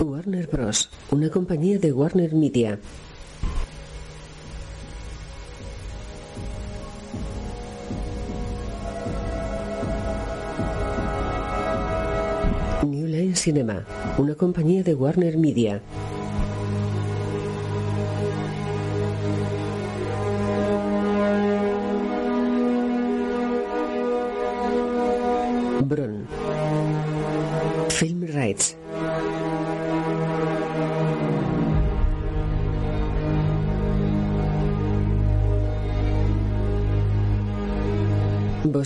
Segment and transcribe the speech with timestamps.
[0.00, 2.78] Warner Bros., una compañía de Warner Media.
[12.84, 13.84] New Line Cinema,
[14.18, 15.82] una compañía de Warner Media.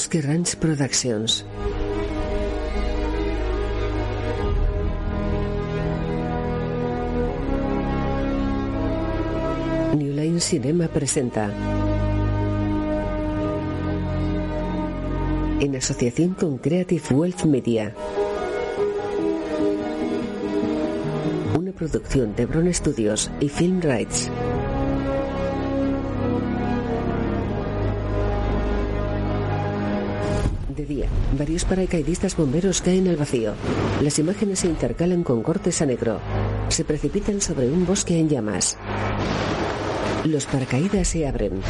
[0.03, 1.45] Bosque Ranch Productions.
[9.95, 11.49] New Line Cinema presenta.
[15.61, 17.95] En asociación con Creative Wealth Media.
[21.57, 24.29] Una producción de Bron Studios y Film Rights.
[31.33, 33.55] Varios paracaidistas bomberos caen al vacío.
[34.01, 36.21] Las imágenes se intercalan con cortes a negro.
[36.69, 38.77] Se precipitan sobre un bosque en llamas.
[40.25, 41.61] Los paracaídas se abren.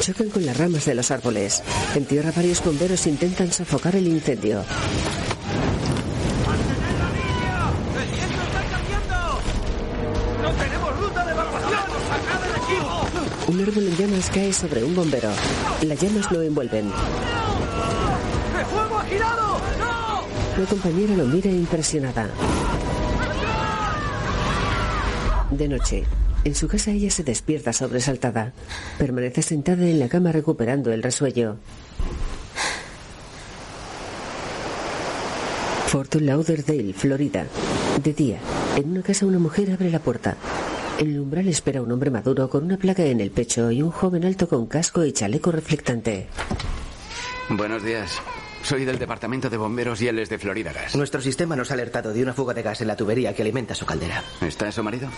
[0.00, 1.62] Chocan con las ramas de los árboles.
[1.94, 4.62] En tierra varios bomberos intentan sofocar el incendio.
[13.76, 15.28] Árbol en llamas cae sobre un bombero.
[15.82, 16.86] Las llamas lo envuelven.
[16.86, 19.60] ¡El fuego ha girado!
[19.78, 20.60] ¡No!
[20.62, 22.28] La compañera lo mira impresionada.
[25.50, 26.04] De noche,
[26.44, 28.52] en su casa ella se despierta sobresaltada.
[28.98, 31.56] Permanece sentada en la cama recuperando el resuello.
[35.88, 37.46] Fort Lauderdale, Florida.
[38.02, 38.38] De día,
[38.76, 40.36] en una casa una mujer abre la puerta.
[40.98, 43.90] En el umbral espera un hombre maduro con una placa en el pecho y un
[43.90, 46.26] joven alto con casco y chaleco reflectante.
[47.50, 48.18] Buenos días.
[48.62, 50.96] Soy del departamento de bomberos y él es de Florida Gas.
[50.96, 53.74] Nuestro sistema nos ha alertado de una fuga de gas en la tubería que alimenta
[53.74, 54.22] su caldera.
[54.40, 55.08] ¿Está su marido?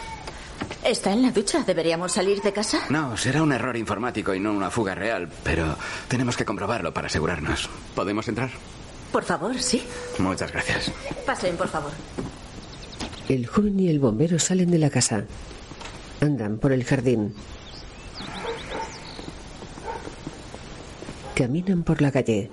[0.84, 1.62] ¿Está en la ducha?
[1.64, 2.80] ¿Deberíamos salir de casa?
[2.90, 5.76] No, será un error informático y no una fuga real, pero
[6.08, 7.70] tenemos que comprobarlo para asegurarnos.
[7.94, 8.50] ¿Podemos entrar?
[9.12, 9.82] Por favor, sí.
[10.18, 10.92] Muchas gracias.
[11.24, 11.92] Pasen, por favor.
[13.28, 15.24] El joven y el bombero salen de la casa.
[16.20, 17.34] Andan por el jardín.
[21.34, 22.50] Caminan por la calle.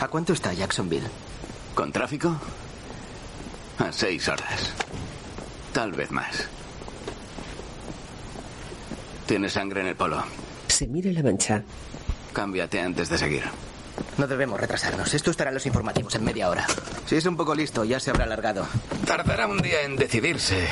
[0.00, 1.08] ¿A cuánto está Jacksonville?
[1.74, 2.36] ¿Con tráfico?
[3.78, 4.72] A seis horas.
[5.72, 6.48] Tal vez más.
[9.26, 10.22] Tiene sangre en el polo.
[10.68, 11.64] Se mira la mancha.
[12.32, 13.42] Cámbiate antes de seguir.
[14.18, 15.12] No debemos retrasarnos.
[15.12, 16.66] Esto estará en los informativos en media hora.
[17.06, 18.66] Si es un poco listo, ya se habrá alargado.
[19.06, 20.68] Tardará un día en decidirse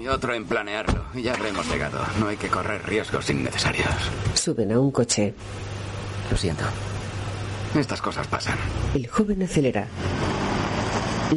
[0.00, 1.04] y otro en planearlo.
[1.14, 2.00] Y ya habremos llegado.
[2.18, 3.88] No hay que correr riesgos innecesarios.
[4.34, 5.34] Suben a un coche.
[6.30, 6.64] Lo siento.
[7.74, 8.56] Estas cosas pasan.
[8.94, 9.86] El joven acelera.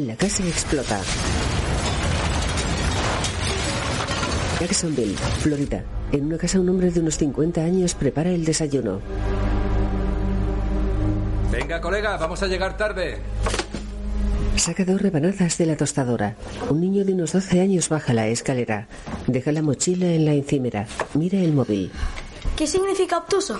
[0.00, 1.00] La casa explota.
[4.58, 5.84] Jacksonville, Florida.
[6.12, 9.00] En una casa un hombre de unos 50 años prepara el desayuno.
[11.72, 13.16] Venga, colega, vamos a llegar tarde.
[14.56, 16.36] Saca dos rebanadas de la tostadora.
[16.68, 18.88] Un niño de unos 12 años baja la escalera.
[19.26, 20.86] Deja la mochila en la encimera.
[21.14, 21.90] Mira el móvil.
[22.58, 23.58] ¿Qué significa obtuso?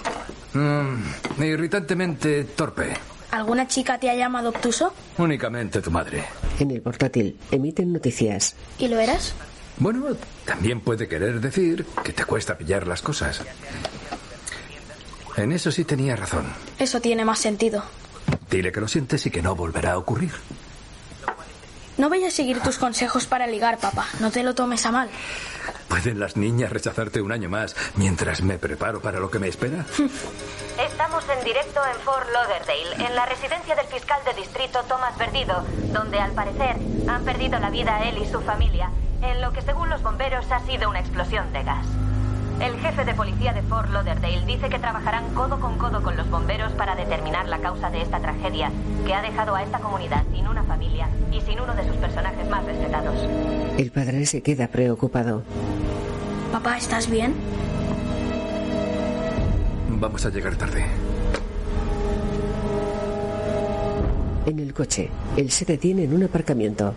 [0.53, 2.93] Mm, irritantemente torpe.
[3.31, 4.93] ¿Alguna chica te ha llamado obtuso?
[5.17, 6.23] Únicamente tu madre.
[6.59, 8.57] En el portátil emiten noticias.
[8.79, 9.35] ¿Y lo eras?
[9.79, 10.05] Bueno,
[10.45, 13.41] también puede querer decir que te cuesta pillar las cosas.
[15.39, 16.45] En eso sí tenía razón.
[16.79, 17.83] Eso tiene más sentido.
[18.53, 20.31] Dile que lo sientes y que no volverá a ocurrir.
[21.97, 24.07] No voy a seguir tus consejos para ligar, papá.
[24.21, 25.09] No te lo tomes a mal.
[25.89, 29.87] ¿Pueden las niñas rechazarte un año más mientras me preparo para lo que me espera?
[30.87, 35.65] Estamos en directo en Fort Lauderdale, en la residencia del fiscal de distrito Thomas Perdido,
[35.91, 36.77] donde al parecer
[37.09, 38.91] han perdido la vida él y su familia,
[39.23, 41.87] en lo que según los bomberos ha sido una explosión de gas.
[42.63, 46.31] El jefe de policía de Fort Lauderdale dice que trabajarán codo con codo con los
[46.31, 48.71] bomberos para determinar la causa de esta tragedia
[49.05, 52.49] que ha dejado a esta comunidad sin una familia y sin uno de sus personajes
[52.49, 53.17] más respetados.
[53.77, 55.43] El padre se queda preocupado.
[56.53, 57.35] Papá, ¿estás bien?
[59.89, 60.85] Vamos a llegar tarde.
[64.47, 66.95] En el coche, él se detiene en un aparcamiento.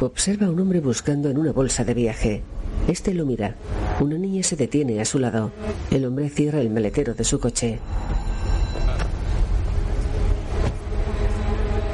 [0.00, 2.42] Observa a un hombre buscando en una bolsa de viaje.
[2.88, 3.54] Este lo mira.
[4.00, 5.52] Una niña se detiene a su lado.
[5.90, 7.78] El hombre cierra el maletero de su coche.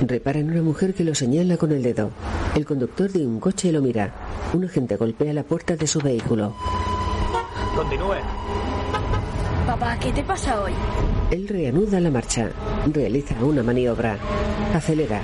[0.01, 2.11] Repara en una mujer que lo señala con el dedo.
[2.55, 4.15] El conductor de un coche lo mira.
[4.55, 6.55] Un agente golpea la puerta de su vehículo.
[7.75, 8.19] Continúe.
[9.67, 10.73] Papá, ¿qué te pasa hoy?
[11.33, 12.51] Él reanuda la marcha.
[12.93, 14.17] Realiza una maniobra.
[14.73, 15.21] Acelera.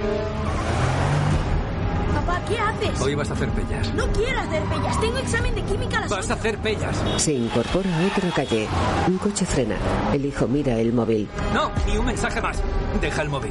[2.26, 3.00] Papá, ¿qué haces?
[3.00, 3.92] Hoy vas a hacer pellas.
[3.94, 5.00] No quiero hacer bellas.
[5.00, 6.96] Tengo examen de química a las Vas a hacer pellas.
[7.16, 8.68] Se incorpora a otra calle.
[9.08, 9.76] Un coche frena.
[10.12, 11.28] El hijo mira el móvil.
[11.54, 12.58] No, ni un mensaje más.
[13.00, 13.50] Deja el móvil.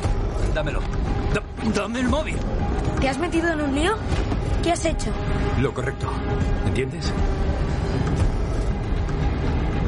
[0.54, 0.80] Dámelo.
[1.34, 2.38] Da- dame el móvil.
[3.00, 3.94] ¿Te has metido en un lío?
[4.64, 5.12] ¿Qué has hecho?
[5.60, 6.08] Lo correcto.
[6.68, 7.12] ¿Entiendes?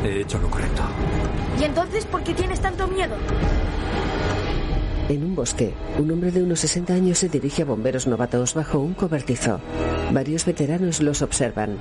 [0.04, 0.82] He hecho lo correcto.
[1.60, 3.16] ¿Y entonces por qué tienes tanto miedo?
[5.10, 8.80] En un bosque, un hombre de unos 60 años se dirige a bomberos novatos bajo
[8.80, 9.60] un cobertizo.
[10.12, 11.78] Varios veteranos los observan.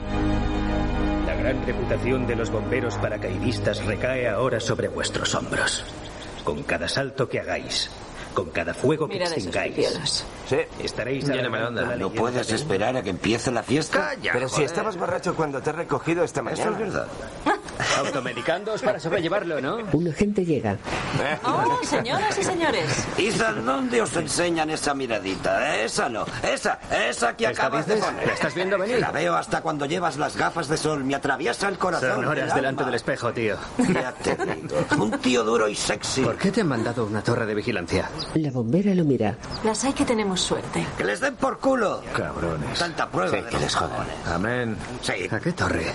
[1.26, 5.84] La gran reputación de los bomberos paracaidistas recae ahora sobre vuestros hombros.
[6.44, 7.90] Con cada salto que hagáis,
[8.34, 10.24] con cada fuego que extingáis.
[10.46, 10.56] Sí.
[10.80, 11.92] estaréis Lléname alargando onda.
[11.92, 14.08] la ¿No puedes de- esperar a que empiece la fiesta?
[14.16, 14.66] Calla, Pero si joder.
[14.66, 16.62] estabas borracho cuando te he recogido esta mañana.
[16.62, 17.06] Eso es verdad.
[17.98, 19.78] Automedicándoos para sobrellevarlo, ¿no?
[19.92, 20.76] Un agente llega.
[21.44, 23.06] Oh, señoras y señores.
[23.18, 25.76] Ethan, ¿dónde os enseñan esa miradita?
[25.76, 26.24] Esa no.
[26.42, 28.26] Esa, esa que ¿Esta acabas de poner.
[28.26, 28.98] ¿La estás viendo venir?
[29.00, 31.04] La veo hasta cuando llevas las gafas de sol.
[31.04, 32.14] Me atraviesa el corazón.
[32.16, 33.56] Son horas el delante del espejo, tío.
[33.92, 34.76] Ya te digo.
[34.98, 36.22] Un tío duro y sexy.
[36.22, 38.08] ¿Por qué te han mandado una torre de vigilancia?
[38.34, 39.36] La bombera lo mira.
[39.64, 40.86] Las hay que tenemos suerte.
[40.96, 42.02] Que les den por culo.
[42.16, 42.78] Cabrones.
[42.78, 44.06] Tanta prueba Sí, de que los les jodan.
[44.32, 44.76] Amén.
[45.02, 45.12] Sí.
[45.30, 45.86] ¿A qué torre?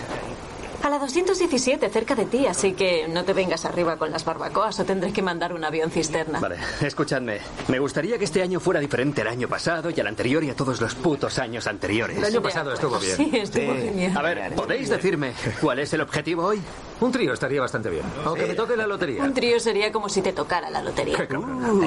[0.88, 4.80] A la 217, cerca de ti, así que no te vengas arriba con las barbacoas
[4.80, 6.40] o tendré que mandar un avión cisterna.
[6.40, 7.40] Vale, escuchadme.
[7.68, 10.56] Me gustaría que este año fuera diferente al año pasado y al anterior y a
[10.56, 12.18] todos los putos años anteriores.
[12.18, 13.18] El año pasado estuvo bien.
[13.18, 13.82] Sí, estuvo Sí.
[13.82, 14.18] genial.
[14.18, 16.62] A ver, ¿podéis decirme cuál es el objetivo hoy?
[17.00, 18.04] Un trío estaría bastante bien.
[18.26, 19.24] Aunque me toque la lotería.
[19.24, 21.28] Un trío sería como si te tocara la lotería.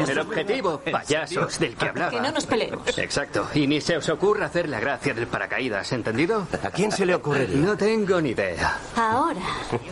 [0.08, 2.10] el objetivo, payasos, del que hablaba.
[2.10, 2.96] Que no nos peleemos.
[2.96, 3.46] Exacto.
[3.54, 6.46] Y ni se os ocurra hacer la gracia del paracaídas, ¿entendido?
[6.62, 7.56] ¿A quién se le ocurriría?
[7.56, 8.78] No tengo ni idea.
[8.96, 9.40] Ahora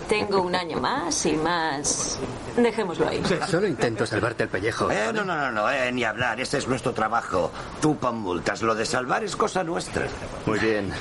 [0.08, 2.18] tengo un año más y más.
[2.56, 3.22] Dejémoslo ahí.
[3.48, 4.90] Solo intento salvarte el pellejo.
[4.90, 6.40] Eh, no, no, no, no, eh, ni hablar.
[6.40, 7.50] Ese es nuestro trabajo.
[7.80, 8.62] Tú pon multas.
[8.62, 10.06] Lo de salvar es cosa nuestra.
[10.46, 10.92] Muy bien.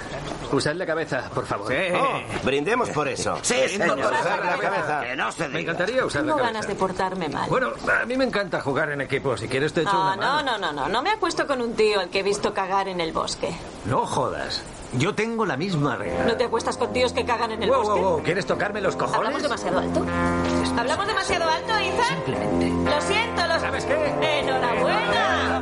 [0.52, 1.74] Usad la cabeza, por favor.
[1.96, 3.38] Oh, brindemos por eso.
[3.42, 4.07] Sí, señor.
[4.12, 5.02] Usar la cabeza.
[5.02, 6.54] Que no se Me encantaría usar la Tengo cabeza.
[6.54, 7.50] ganas de portarme mal.
[7.50, 7.72] Bueno,
[8.02, 9.36] a mí me encanta jugar en equipo.
[9.38, 10.58] Si quieres te echo No, una no, mano.
[10.58, 10.88] no, no, no.
[10.90, 13.56] No me acuesto con un tío al que he visto cagar en el bosque.
[13.86, 14.64] No jodas.
[14.94, 16.24] Yo tengo la misma regla.
[16.24, 18.00] ¿No te acuestas con tíos que cagan en el Wow, bosque?
[18.02, 18.24] wow, wow.
[18.24, 19.44] ¿Quieres tocarme los ¿Hablamos cojones?
[19.44, 20.06] demasiado alto?
[20.78, 22.16] ¿Hablamos demasiado alto, Ethan?
[22.24, 22.70] Simplemente.
[22.90, 23.62] Lo siento, los...
[23.62, 24.40] ¿Sabes qué?
[24.40, 25.62] ¡Enhorabuena!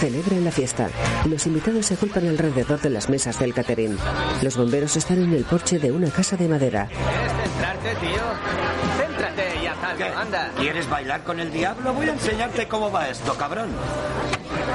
[0.00, 0.90] Celebran la fiesta.
[1.24, 3.96] Los invitados se agolpan alrededor de las mesas del catering.
[4.42, 6.88] Los bomberos están en el porche de una casa de madera.
[6.88, 8.65] ¿Quieres centrarte, tío?
[10.04, 10.50] Anda.
[10.56, 11.92] ¿Quieres bailar con el diablo?
[11.92, 13.68] Voy a enseñarte cómo va esto, cabrón.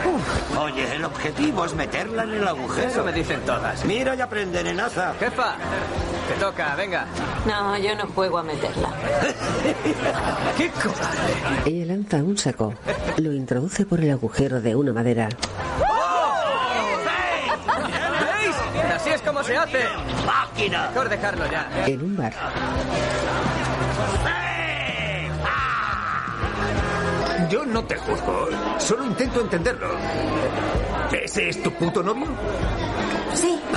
[0.06, 0.58] Uf.
[0.58, 2.88] Oye, el objetivo es meterla en el agujero.
[2.88, 3.84] Eso me dicen todas.
[3.86, 5.14] Mira y aprende, nenaza.
[5.20, 5.56] Jefa,
[6.28, 7.06] te toca, venga.
[7.46, 8.90] No, yo no juego a meterla.
[10.58, 11.66] ¡Qué cobarde!
[11.66, 12.74] Ella lanza un saco.
[13.18, 15.30] Lo introduce por el agujero de una madera.
[18.22, 18.56] ¿Veis?
[18.96, 19.86] Así es como se hace.
[20.25, 20.90] ¡Máquina!
[20.90, 21.70] Mejor dejarlo ya.
[21.86, 22.34] En un bar,
[27.51, 28.48] Yo no te juzgo.
[28.79, 29.88] Solo intento entenderlo.
[31.12, 32.27] ¿Ese es tu puto novio?
[33.34, 33.60] Sí.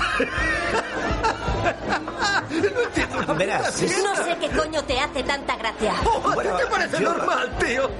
[3.38, 5.94] Verás, es- No sé qué coño te hace tanta gracia.
[6.42, 7.90] ¿Qué te parece normal, tío?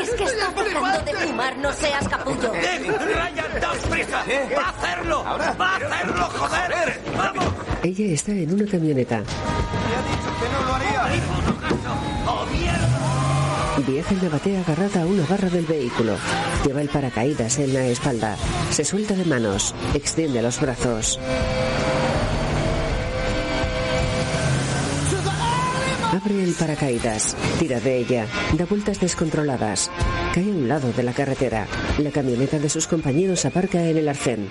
[0.00, 2.52] Es que estás dejando de fumar, no seas capullo.
[2.54, 4.22] ¡Eh, Ryan, daos prisa!
[4.56, 5.24] ¡Va a hacerlo!
[5.24, 7.00] ¡Va a hacerlo, joder!
[7.16, 7.44] ¡Vamos!
[7.82, 9.22] ella está en una camioneta.
[13.86, 16.16] Viaja en la batea agarrada a una barra del vehículo.
[16.64, 18.36] Lleva el paracaídas en la espalda.
[18.70, 19.74] Se suelta de manos.
[19.92, 21.20] Extiende los brazos.
[26.12, 27.36] Abre el paracaídas.
[27.58, 28.26] Tira de ella.
[28.56, 29.90] Da vueltas descontroladas.
[30.32, 31.66] Cae a un lado de la carretera.
[31.98, 34.48] La camioneta de sus compañeros aparca en el arcén.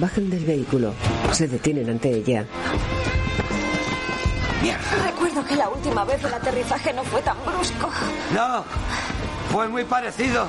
[0.00, 0.94] Bajan del vehículo.
[1.32, 2.46] Se detienen ante ella.
[5.48, 7.88] Que la última vez el aterrizaje no fue tan brusco.
[8.34, 8.64] No,
[9.50, 10.46] fue muy parecido.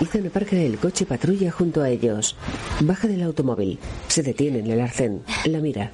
[0.00, 2.36] Ethan aparca el coche patrulla junto a ellos.
[2.80, 3.78] Baja del automóvil.
[4.08, 5.22] Se detiene en el arcén.
[5.44, 5.90] La mira.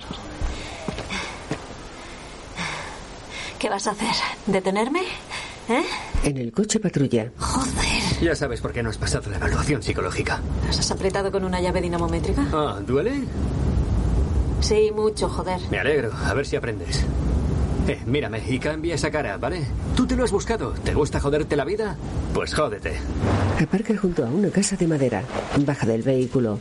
[3.58, 4.08] ¿Qué vas a hacer?
[4.46, 5.02] ¿Detenerme?
[5.68, 5.84] ¿Eh?
[6.24, 7.30] En el coche patrulla.
[7.38, 8.20] Joder.
[8.20, 10.40] Ya sabes por qué no has pasado la evaluación psicológica.
[10.66, 12.44] ¿Las has apretado con una llave dinamométrica?
[12.52, 13.22] Ah, ¿duele?
[14.62, 15.60] Sí, mucho, joder.
[15.70, 16.10] Me alegro.
[16.24, 17.04] A ver si aprendes.
[17.88, 19.66] Eh, mírame y cambia esa cara, ¿vale?
[19.96, 20.70] Tú te lo has buscado.
[20.70, 21.96] ¿Te gusta joderte la vida?
[22.32, 22.94] Pues jódete.
[23.60, 25.24] Aparca junto a una casa de madera.
[25.58, 26.60] Baja del vehículo.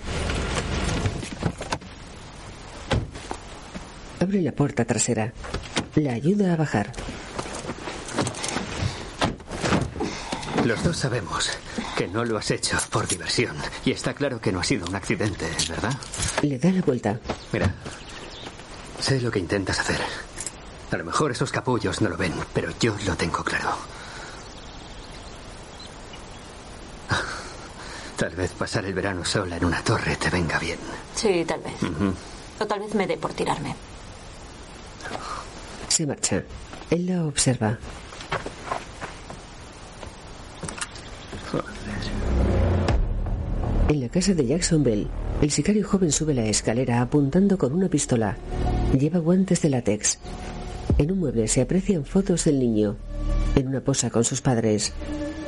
[4.19, 5.31] Abre la puerta trasera.
[5.95, 6.91] La ayuda a bajar.
[10.65, 11.51] Los dos sabemos
[12.01, 13.55] que no lo has hecho por diversión.
[13.85, 15.93] Y está claro que no ha sido un accidente, ¿verdad?
[16.41, 17.19] Le da la vuelta.
[17.51, 17.75] Mira,
[18.99, 19.99] sé lo que intentas hacer.
[20.89, 23.77] A lo mejor esos capullos no lo ven, pero yo lo tengo claro.
[28.17, 30.79] Tal vez pasar el verano sola en una torre te venga bien.
[31.15, 31.75] Sí, tal vez.
[32.59, 33.75] O tal vez me dé por tirarme.
[35.87, 36.41] Se marcha.
[36.89, 37.77] Él la observa.
[43.91, 45.07] En la casa de Jacksonville,
[45.41, 48.37] el sicario joven sube la escalera apuntando con una pistola.
[48.97, 50.17] Lleva guantes de látex.
[50.97, 52.95] En un mueble se aprecian fotos del niño.
[53.53, 54.93] En una posa con sus padres.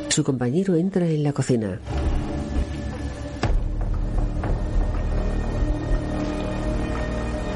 [0.09, 1.79] Su compañero entra en la cocina.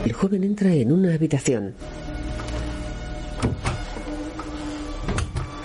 [0.06, 1.74] El joven entra en una habitación.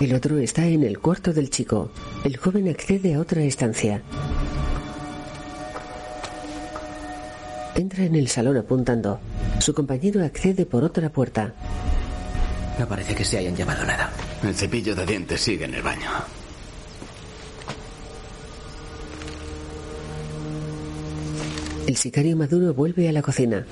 [0.00, 1.92] El otro está en el cuarto del chico.
[2.24, 4.02] El joven accede a otra estancia.
[7.74, 9.18] Entra en el salón apuntando.
[9.58, 11.54] Su compañero accede por otra puerta.
[12.78, 14.10] No parece que se hayan llevado nada.
[14.42, 16.10] El cepillo de dientes sigue en el baño.
[21.86, 23.66] El sicario maduro vuelve a la cocina.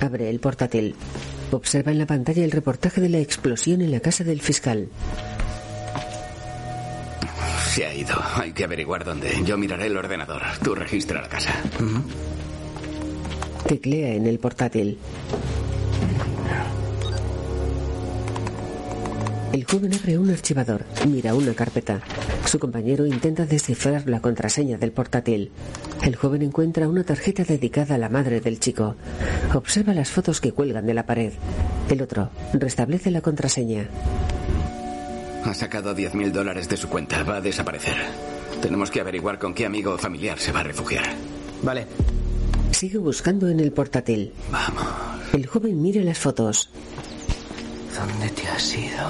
[0.00, 0.94] Abre el portátil.
[1.52, 4.88] Observa en la pantalla el reportaje de la explosión en la casa del fiscal.
[7.72, 8.16] Se ha ido.
[8.34, 9.30] Hay que averiguar dónde.
[9.44, 10.42] Yo miraré el ordenador.
[10.62, 11.52] Tú registra la casa.
[13.66, 14.98] Teclea en el portátil.
[19.52, 22.00] El joven abre un archivador, mira una carpeta.
[22.44, 25.50] Su compañero intenta descifrar la contraseña del portátil.
[26.04, 28.94] El joven encuentra una tarjeta dedicada a la madre del chico.
[29.54, 31.32] Observa las fotos que cuelgan de la pared.
[31.90, 33.88] El otro restablece la contraseña.
[35.44, 37.24] Ha sacado 10.000 dólares de su cuenta.
[37.24, 37.96] Va a desaparecer.
[38.62, 41.04] Tenemos que averiguar con qué amigo o familiar se va a refugiar.
[41.62, 41.86] Vale.
[42.76, 44.34] Sigue buscando en el portátil.
[44.52, 44.84] Vamos.
[45.32, 46.68] El joven mira las fotos.
[47.96, 49.08] ¿Dónde te has ido?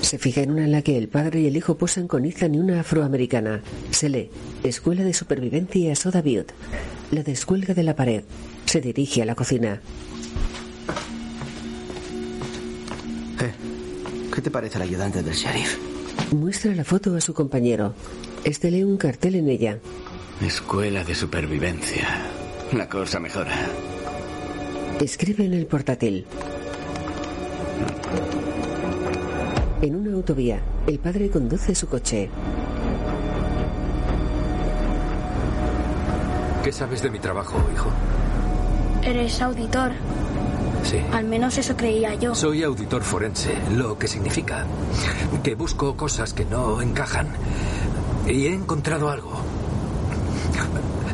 [0.00, 2.56] Se fija en una en la que el padre y el hijo posan con Ethan
[2.56, 3.62] y una afroamericana.
[3.92, 4.28] Se lee
[4.64, 6.52] Escuela de Supervivencia Soda Butte.
[7.12, 8.24] La descuelga de la pared.
[8.64, 9.80] Se dirige a la cocina.
[13.40, 13.52] Eh,
[14.34, 15.95] ¿Qué te parece el ayudante del sheriff?
[16.32, 17.94] Muestra la foto a su compañero.
[18.44, 19.78] Este lee un cartel en ella.
[20.40, 22.06] Escuela de supervivencia.
[22.72, 23.54] La cosa mejora.
[25.00, 26.26] Escribe en el portátil.
[29.82, 32.28] En una autovía, el padre conduce su coche.
[36.64, 37.90] ¿Qué sabes de mi trabajo, hijo?
[39.04, 39.92] Eres auditor.
[40.88, 40.98] Sí.
[41.12, 42.34] Al menos eso creía yo.
[42.34, 44.64] Soy auditor forense, lo que significa
[45.42, 47.28] que busco cosas que no encajan.
[48.26, 49.32] Y he encontrado algo.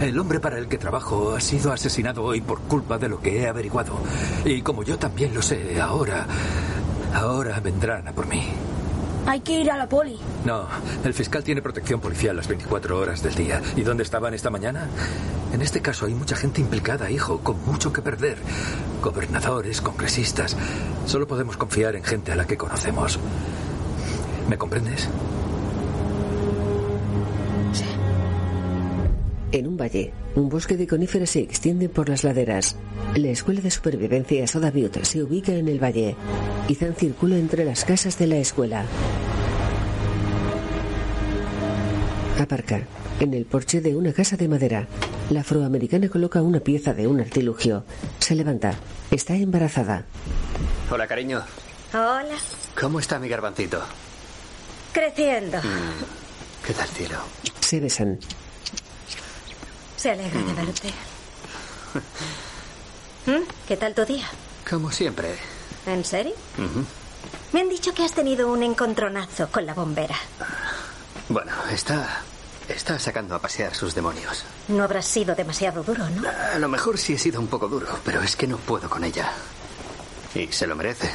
[0.00, 3.40] El hombre para el que trabajo ha sido asesinado hoy por culpa de lo que
[3.40, 3.92] he averiguado.
[4.44, 6.26] Y como yo también lo sé, ahora...
[7.14, 8.42] Ahora vendrán a por mí.
[9.26, 10.18] Hay que ir a la poli.
[10.44, 10.66] No,
[11.04, 13.62] el fiscal tiene protección policial las 24 horas del día.
[13.76, 14.88] ¿Y dónde estaban esta mañana?
[15.52, 18.38] En este caso hay mucha gente implicada, hijo, con mucho que perder.
[19.02, 20.56] Gobernadores, congresistas.
[21.06, 23.18] Solo podemos confiar en gente a la que conocemos.
[24.48, 25.08] ¿Me comprendes?
[29.52, 32.74] En un valle, un bosque de coníferas se extiende por las laderas.
[33.14, 36.16] La escuela de supervivencia Soda Butte se ubica en el valle.
[36.70, 38.86] Ethan circula entre las casas de la escuela.
[42.40, 42.80] Aparca.
[43.20, 44.88] En el porche de una casa de madera,
[45.28, 47.84] la afroamericana coloca una pieza de un artilugio.
[48.20, 48.74] Se levanta.
[49.10, 50.06] Está embarazada.
[50.90, 51.42] Hola, cariño.
[51.92, 52.36] Hola.
[52.80, 53.82] ¿Cómo está mi garbancito?
[54.94, 55.58] Creciendo.
[56.66, 57.18] ¿Qué tal, cielo?
[57.60, 58.18] Se besan.
[60.02, 60.88] Se alegra de verte.
[63.26, 63.46] ¿Mm?
[63.68, 64.26] ¿Qué tal tu día?
[64.68, 65.36] Como siempre.
[65.86, 66.34] ¿En serio?
[67.52, 70.16] Me han dicho que has tenido un encontronazo con la bombera.
[71.28, 72.20] Bueno, está.
[72.68, 74.44] Está sacando a pasear sus demonios.
[74.66, 76.28] No habrás sido demasiado duro, ¿no?
[76.52, 79.04] A lo mejor sí he sido un poco duro, pero es que no puedo con
[79.04, 79.30] ella.
[80.34, 81.12] Y se lo merece.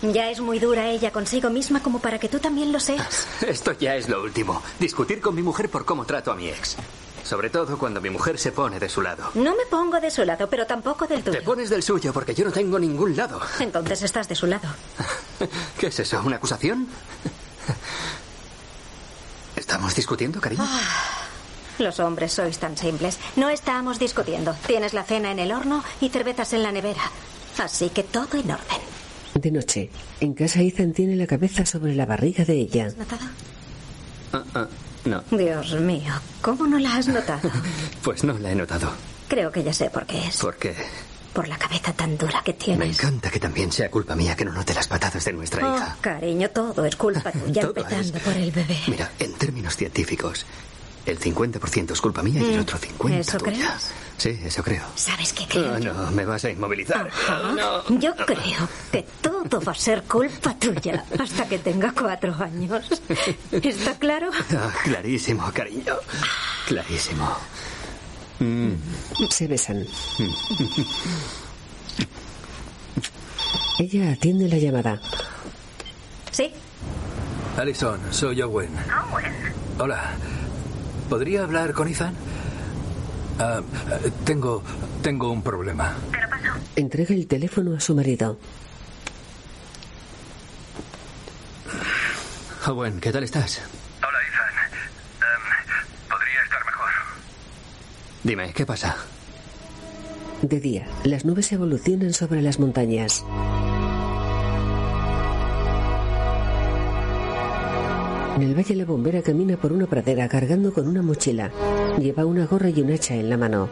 [0.00, 3.26] Ya es muy dura ella consigo misma como para que tú también lo seas.
[3.46, 4.62] Esto ya es lo último.
[4.80, 6.78] Discutir con mi mujer por cómo trato a mi ex.
[7.24, 9.30] Sobre todo cuando mi mujer se pone de su lado.
[9.34, 11.38] No me pongo de su lado, pero tampoco del tuyo.
[11.38, 13.40] Te pones del suyo porque yo no tengo ningún lado.
[13.58, 14.68] Entonces estás de su lado.
[15.78, 16.20] ¿Qué es eso?
[16.22, 16.86] ¿Una acusación?
[19.56, 20.62] ¿Estamos discutiendo, cariño?
[20.66, 21.24] Ah,
[21.78, 23.18] los hombres sois tan simples.
[23.36, 24.54] No estamos discutiendo.
[24.66, 27.10] Tienes la cena en el horno y cervezas en la nevera.
[27.58, 28.80] Así que todo en orden.
[29.34, 29.90] De noche,
[30.20, 32.86] en casa Ethan tiene la cabeza sobre la barriga de ella.
[32.86, 33.24] ¿Has notado?
[34.32, 34.68] Ah, ah,
[35.04, 35.22] no.
[35.30, 37.50] Dios mío, ¿cómo no la has notado?
[38.02, 38.90] Pues no la he notado.
[39.28, 40.36] Creo que ya sé por qué es.
[40.38, 40.74] ¿Por qué?
[41.32, 42.98] Por la cabeza tan dura que Me tienes.
[43.00, 45.96] encanta que también sea culpa mía que no note las patadas de nuestra Oh, hija.
[46.00, 48.22] cariño, todo es culpa tuya, empezando es.
[48.22, 48.78] por el bebé.
[48.86, 50.46] Mira, en términos científicos,
[51.06, 53.52] el 50% es culpa mía y el Mm, otro 50% ¿eso tuya.
[53.52, 53.90] crees?
[54.16, 54.84] Sí, eso creo.
[54.94, 55.74] ¿Sabes qué creo?
[55.74, 57.06] Oh, no, me vas a inmovilizar.
[57.08, 57.82] Ajá.
[57.88, 62.86] Yo creo que todo va a ser culpa tuya hasta que tenga cuatro años.
[63.50, 64.30] ¿Está claro?
[64.56, 65.94] Ah, clarísimo, cariño.
[66.68, 67.28] Clarísimo.
[68.38, 68.72] Mm.
[69.30, 69.84] Se besan.
[73.78, 75.00] Ella atiende la llamada.
[76.30, 76.52] Sí.
[77.56, 78.70] Alison, soy Owen.
[79.78, 80.12] Hola.
[81.08, 82.14] ¿Podría hablar con Ethan?
[83.38, 83.60] Ah,
[84.24, 84.62] tengo,
[85.02, 85.94] tengo un problema.
[86.76, 88.38] Entrega el teléfono a su marido.
[92.66, 93.60] Owen, ¿qué tal estás?
[93.98, 94.54] Hola, Ethan.
[95.20, 96.90] Em, podría estar mejor.
[98.22, 98.96] Dime, ¿qué pasa?
[100.42, 103.24] De día, las nubes evolucionan sobre las montañas.
[108.36, 111.52] En el valle la bombera camina por una pradera cargando con una mochila.
[111.98, 113.68] Lleva una gorra y un hacha en la mano.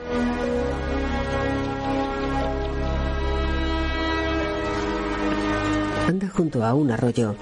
[6.07, 7.35] Anda junto a un arroyo.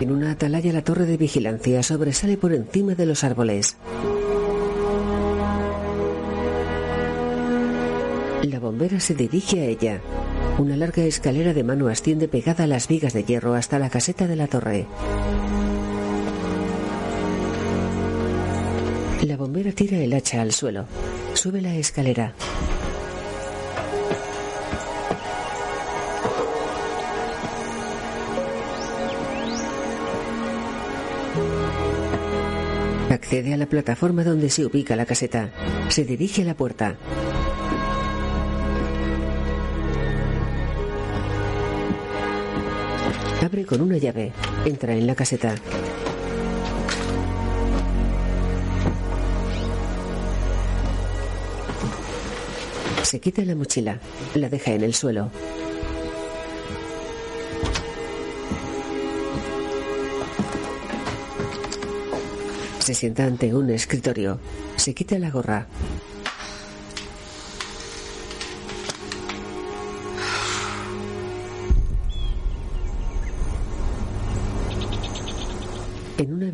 [0.00, 3.76] En una atalaya la torre de vigilancia sobresale por encima de los árboles.
[8.82, 10.00] Bombera se dirige a ella.
[10.58, 14.26] Una larga escalera de mano asciende pegada a las vigas de hierro hasta la caseta
[14.26, 14.86] de la torre.
[19.22, 20.86] La bombera tira el hacha al suelo.
[21.34, 22.34] Sube la escalera.
[33.10, 35.50] Accede a la plataforma donde se ubica la caseta.
[35.88, 36.96] Se dirige a la puerta.
[43.42, 44.30] Abre con una llave.
[44.64, 45.56] Entra en la caseta.
[53.02, 53.98] Se quita la mochila.
[54.34, 55.28] La deja en el suelo.
[62.78, 64.38] Se sienta ante un escritorio.
[64.76, 65.66] Se quita la gorra.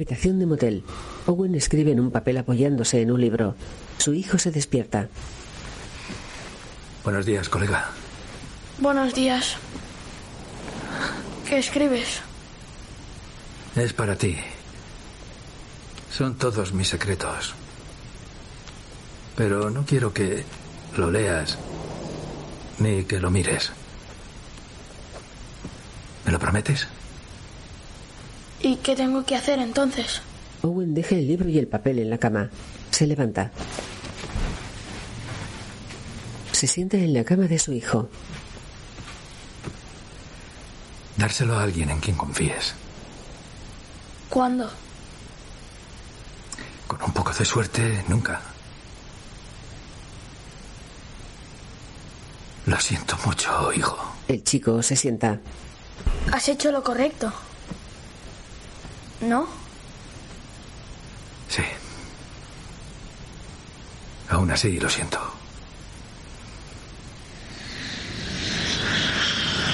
[0.08, 0.84] Habitación de motel,
[1.26, 3.54] Owen escribe en un papel apoyándose en un libro.
[3.98, 5.08] Su hijo se despierta.
[7.04, 7.90] Buenos días, colega.
[8.78, 9.56] Buenos días.
[11.46, 12.22] ¿Qué escribes?
[13.76, 14.38] Es para ti.
[16.10, 17.54] Son todos mis secretos.
[19.36, 20.42] Pero no quiero que
[20.96, 21.58] lo leas
[22.78, 23.72] ni que lo mires.
[26.24, 26.88] ¿Me lo prometes?
[28.60, 30.20] ¿Y qué tengo que hacer entonces?
[30.62, 32.50] Owen deja el libro y el papel en la cama.
[32.90, 33.52] Se levanta.
[36.52, 38.08] Se sienta en la cama de su hijo.
[41.16, 42.74] Dárselo a alguien en quien confíes.
[44.28, 44.68] ¿Cuándo?
[46.86, 48.40] Con un poco de suerte, nunca.
[52.66, 53.96] Lo siento mucho, hijo.
[54.26, 55.38] El chico se sienta.
[56.32, 57.32] Has hecho lo correcto.
[59.20, 59.46] ¿No?
[61.48, 61.62] Sí.
[64.28, 65.18] Aún así, lo siento.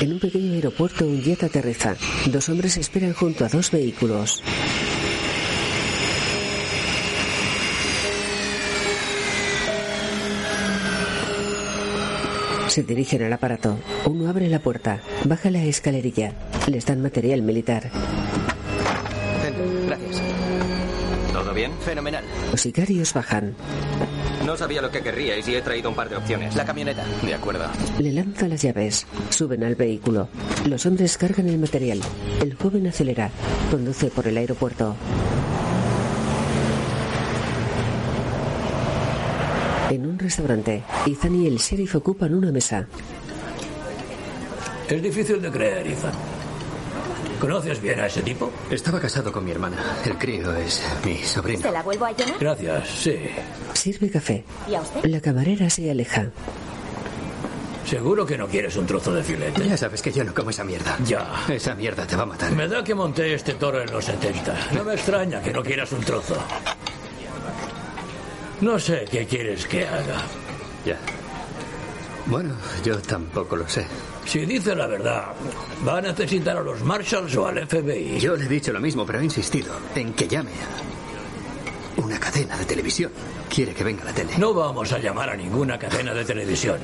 [0.01, 1.95] En un pequeño aeropuerto un jet aterriza.
[2.27, 4.43] Dos hombres esperan junto a dos vehículos.
[12.69, 13.79] Se dirigen al aparato.
[14.05, 16.33] Uno abre la puerta, baja la escalerilla.
[16.67, 17.91] Les dan material militar.
[21.81, 22.25] Fenomenal.
[22.51, 23.55] Los sicarios bajan.
[24.45, 26.55] No sabía lo que querríais y he traído un par de opciones.
[26.55, 27.05] La camioneta.
[27.23, 27.65] De acuerdo.
[27.99, 29.07] Le lanza las llaves.
[29.31, 30.29] Suben al vehículo.
[30.67, 32.01] Los hombres cargan el material.
[32.41, 33.31] El joven acelera.
[33.71, 34.97] Conduce por el aeropuerto.
[39.91, 42.87] En un restaurante, Ethan y el sheriff ocupan una mesa.
[44.89, 46.13] Es difícil de creer, Ethan.
[47.41, 48.51] ¿Conoces bien a ese tipo?
[48.71, 49.77] Estaba casado con mi hermana.
[50.05, 51.63] El crío es mi sobrino.
[51.63, 52.39] ¿Se la vuelvo a llenar?
[52.39, 53.19] Gracias, sí.
[53.75, 54.45] Sirve café.
[54.71, 55.05] ¿Y a usted?
[55.05, 56.27] La camarera se aleja.
[57.87, 59.69] Seguro que no quieres un trozo de filete.
[59.69, 60.97] Ya sabes que yo no como esa mierda.
[61.05, 61.45] Ya.
[61.49, 62.51] Esa mierda te va a matar.
[62.53, 64.71] Me da que monté este toro en los 70.
[64.73, 66.37] No me extraña que no quieras un trozo.
[68.63, 70.23] No sé qué quieres que haga.
[70.87, 70.97] Ya.
[72.27, 73.87] Bueno, yo tampoco lo sé.
[74.27, 75.27] Si dice la verdad,
[75.87, 78.19] va a necesitar a los Marshalls o al FBI.
[78.19, 82.57] Yo le he dicho lo mismo, pero he insistido en que llame a una cadena
[82.57, 83.13] de televisión.
[83.49, 84.37] Quiere que venga la tele.
[84.39, 86.79] No vamos a llamar a ninguna cadena de televisión.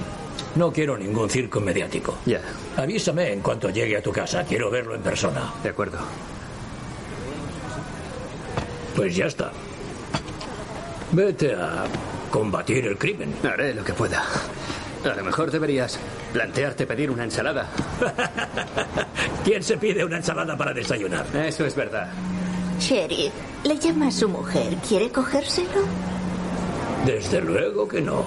[0.55, 2.19] No quiero ningún circo mediático.
[2.27, 2.41] Ya.
[2.77, 4.45] Avísame en cuanto llegue a tu casa.
[4.45, 5.53] Quiero verlo en persona.
[5.63, 5.99] De acuerdo.
[8.95, 9.53] Pues ya está.
[11.13, 11.85] Vete a
[12.31, 13.35] combatir el crimen.
[13.43, 14.25] Haré lo que pueda.
[15.05, 15.99] A lo mejor deberías
[16.33, 17.69] plantearte pedir una ensalada.
[19.45, 21.27] ¿Quién se pide una ensalada para desayunar?
[21.35, 22.09] Eso es verdad.
[22.79, 23.33] Sheriff,
[23.65, 24.77] le llama a su mujer.
[24.89, 25.83] ¿Quiere cogérselo?
[27.05, 28.25] Desde luego que no.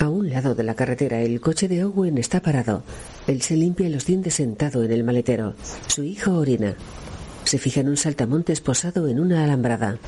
[0.00, 2.82] A un lado de la carretera, el coche de Owen está parado.
[3.26, 5.54] Él se limpia los dientes sentado en el maletero.
[5.88, 6.76] Su hijo orina.
[7.44, 9.98] Se fija en un saltamontes posado en una alambrada.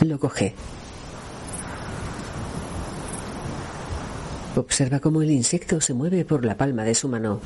[0.00, 0.54] Lo coge.
[4.56, 7.40] Observa cómo el insecto se mueve por la palma de su mano.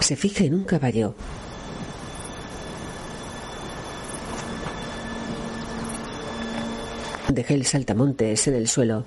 [0.00, 1.14] Se fija en un caballo.
[7.28, 9.04] Deja el saltamontes en el suelo.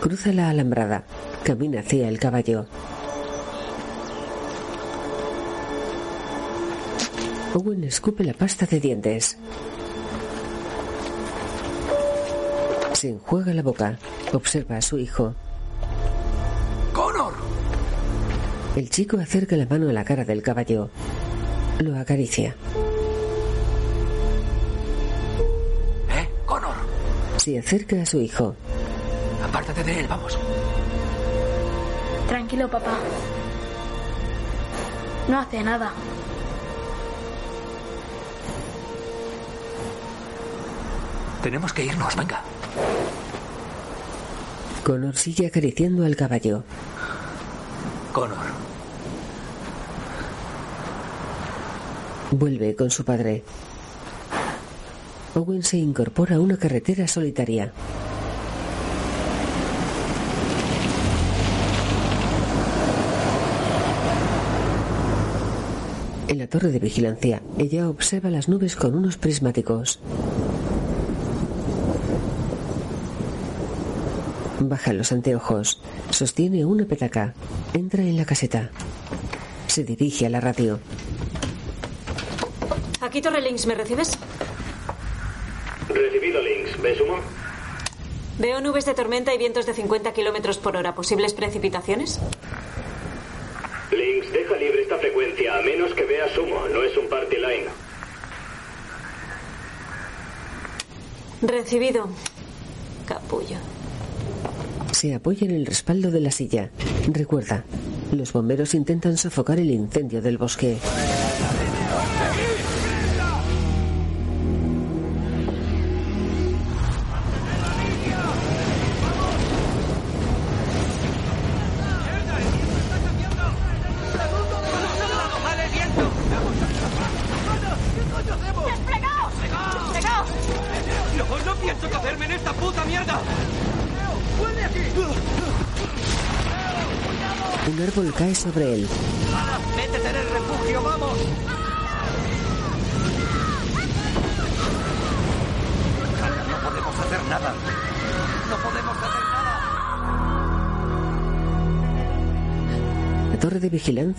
[0.00, 1.04] Cruza la alambrada.
[1.44, 2.66] Camina hacia el caballo.
[7.56, 9.38] Owen escupe la pasta de dientes.
[12.94, 13.96] Se enjuaga la boca.
[14.32, 15.36] Observa a su hijo.
[16.92, 17.32] ¡Connor!
[18.74, 20.90] El chico acerca la mano a la cara del caballo.
[21.78, 22.56] Lo acaricia.
[26.10, 26.28] ¿Eh?
[26.44, 26.74] ¡Connor!
[27.36, 28.56] Se acerca a su hijo.
[29.44, 30.36] Apártate de él, vamos.
[32.26, 32.98] Tranquilo, papá.
[35.28, 35.92] No hace nada.
[41.44, 42.40] Tenemos que irnos, venga.
[44.82, 46.64] Connor sigue acariciando al caballo.
[48.14, 48.46] Connor.
[52.30, 53.44] Vuelve con su padre.
[55.34, 57.72] Owen se incorpora a una carretera solitaria.
[66.26, 70.00] En la torre de vigilancia, ella observa las nubes con unos prismáticos.
[74.68, 75.80] Baja los anteojos.
[76.10, 77.34] Sostiene una petaca.
[77.72, 78.70] Entra en la caseta.
[79.66, 80.78] Se dirige a la radio.
[83.00, 84.18] Aquí Torre Links, ¿me recibes?
[85.88, 86.78] Recibido, Links.
[86.78, 87.16] ¿Me sumo?
[88.38, 90.94] Veo nubes de tormenta y vientos de 50 kilómetros por hora.
[90.94, 92.18] ¿Posibles precipitaciones?
[93.92, 96.66] Links, deja libre esta frecuencia, a menos que vea sumo.
[96.72, 97.66] No es un party line.
[101.42, 102.08] Recibido.
[103.06, 103.58] Capullo.
[104.94, 106.70] Se apoya en el respaldo de la silla.
[107.08, 107.64] Recuerda,
[108.12, 110.78] los bomberos intentan sofocar el incendio del bosque.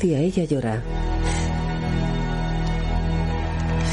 [0.05, 0.83] De vigilancia, ella llora.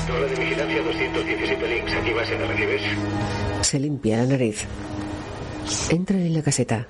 [0.06, 1.92] Torre de vigilancia 217 links.
[1.94, 2.82] Aquí base, ¿me recibes?
[3.62, 4.66] Se limpia la nariz.
[5.88, 6.86] Entra en la caseta.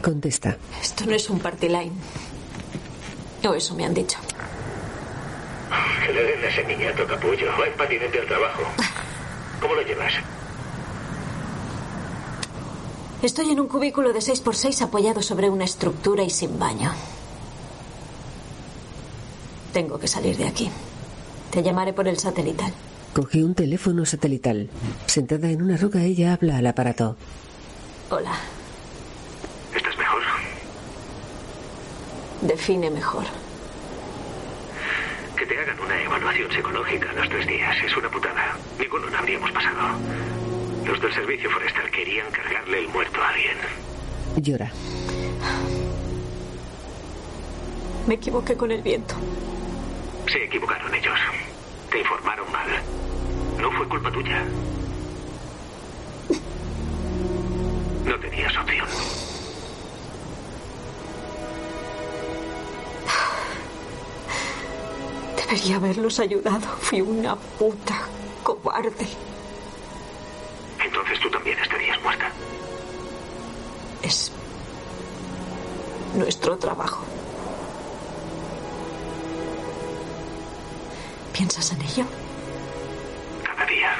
[0.00, 0.56] Contesta.
[0.80, 1.92] Esto no es un party line.
[3.48, 4.18] O eso me han dicho.
[6.06, 7.50] Que le den a ese niñato capullo.
[7.60, 8.62] Va en patinete al trabajo.
[9.60, 10.14] ¿Cómo lo llevas?
[13.22, 16.90] Estoy en un cubículo de 6x6 apoyado sobre una estructura y sin baño.
[19.74, 20.70] Tengo que salir de aquí.
[21.50, 22.72] Te llamaré por el satelital.
[23.12, 24.70] Coge un teléfono satelital.
[25.04, 27.16] Sentada en una roca, ella habla al aparato.
[28.08, 28.32] Hola.
[29.76, 30.22] ¿Estás mejor?
[32.40, 33.24] Define mejor.
[35.36, 37.76] Que te hagan una evaluación psicológica a los tres días.
[37.84, 38.56] Es una putada.
[38.78, 40.39] Ninguno la habríamos pasado.
[40.84, 43.56] Los del servicio forestal querían cargarle el muerto a alguien.
[44.36, 44.70] Llora.
[48.06, 49.14] Me equivoqué con el viento.
[50.26, 51.18] Se equivocaron ellos.
[51.90, 52.68] Te informaron mal.
[53.60, 54.44] No fue culpa tuya.
[58.04, 58.86] No tenías opción.
[65.36, 66.66] Debería haberlos ayudado.
[66.80, 68.02] Fui una puta
[68.42, 69.29] cobarde.
[70.90, 72.28] Entonces tú también estarías muerta.
[74.02, 74.32] Es
[76.16, 77.04] nuestro trabajo.
[81.32, 82.04] ¿Piensas en ello?
[83.44, 83.92] Cada día.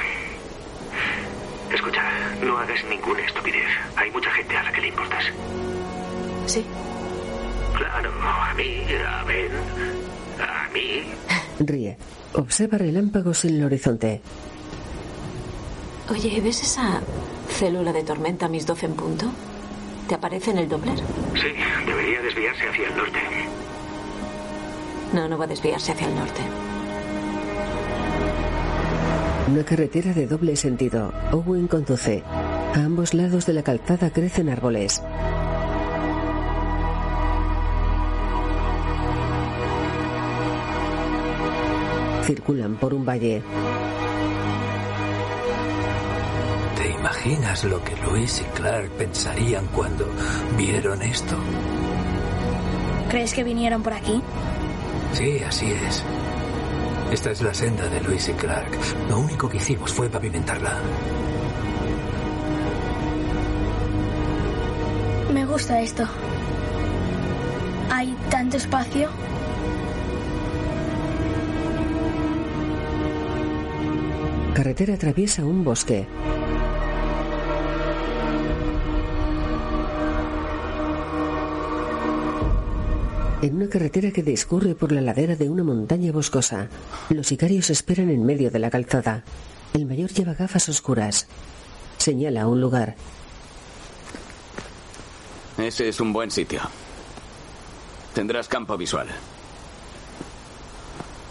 [1.73, 2.03] Escucha,
[2.43, 3.69] no hagas ninguna estupidez.
[3.95, 5.23] Hay mucha gente a la que le importas.
[6.45, 6.65] Sí.
[7.77, 9.51] Claro, a mí, a Ben,
[10.39, 11.03] a mí.
[11.59, 11.97] Ríe.
[12.33, 14.21] Observa relámpagos en el horizonte.
[16.11, 17.01] Oye, ¿ves esa
[17.47, 19.31] célula de tormenta mis 12 en punto?
[20.09, 20.97] ¿Te aparece en el Doppler?
[20.97, 21.53] Sí,
[21.85, 23.19] debería desviarse hacia el norte.
[25.13, 26.41] No, no va a desviarse hacia el norte.
[29.49, 31.13] Una carretera de doble sentido.
[31.31, 32.23] Owen conduce.
[32.25, 35.01] A ambos lados de la calzada crecen árboles.
[42.25, 43.41] Circulan por un valle.
[47.11, 50.07] Imaginas lo que Luis y Clark pensarían cuando
[50.57, 51.35] vieron esto?
[53.09, 54.21] ¿Crees que vinieron por aquí?
[55.11, 56.03] Sí, así es.
[57.11, 58.71] Esta es la senda de Luis y Clark.
[59.09, 60.71] Lo único que hicimos fue pavimentarla.
[65.33, 66.05] Me gusta esto.
[67.91, 69.09] Hay tanto espacio.
[74.53, 76.07] Carretera atraviesa un bosque.
[83.41, 86.67] En una carretera que discurre por la ladera de una montaña boscosa,
[87.09, 89.23] los sicarios esperan en medio de la calzada.
[89.73, 91.27] El mayor lleva gafas oscuras.
[91.97, 92.95] Señala un lugar.
[95.57, 96.61] Ese es un buen sitio.
[98.13, 99.07] Tendrás campo visual.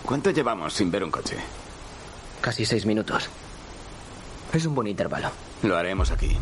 [0.04, 1.36] ¿Cuánto llevamos sin ver un coche?
[2.40, 3.28] Casi seis minutos.
[4.52, 5.30] Es un buen intervalo.
[5.62, 6.36] Lo haremos aquí.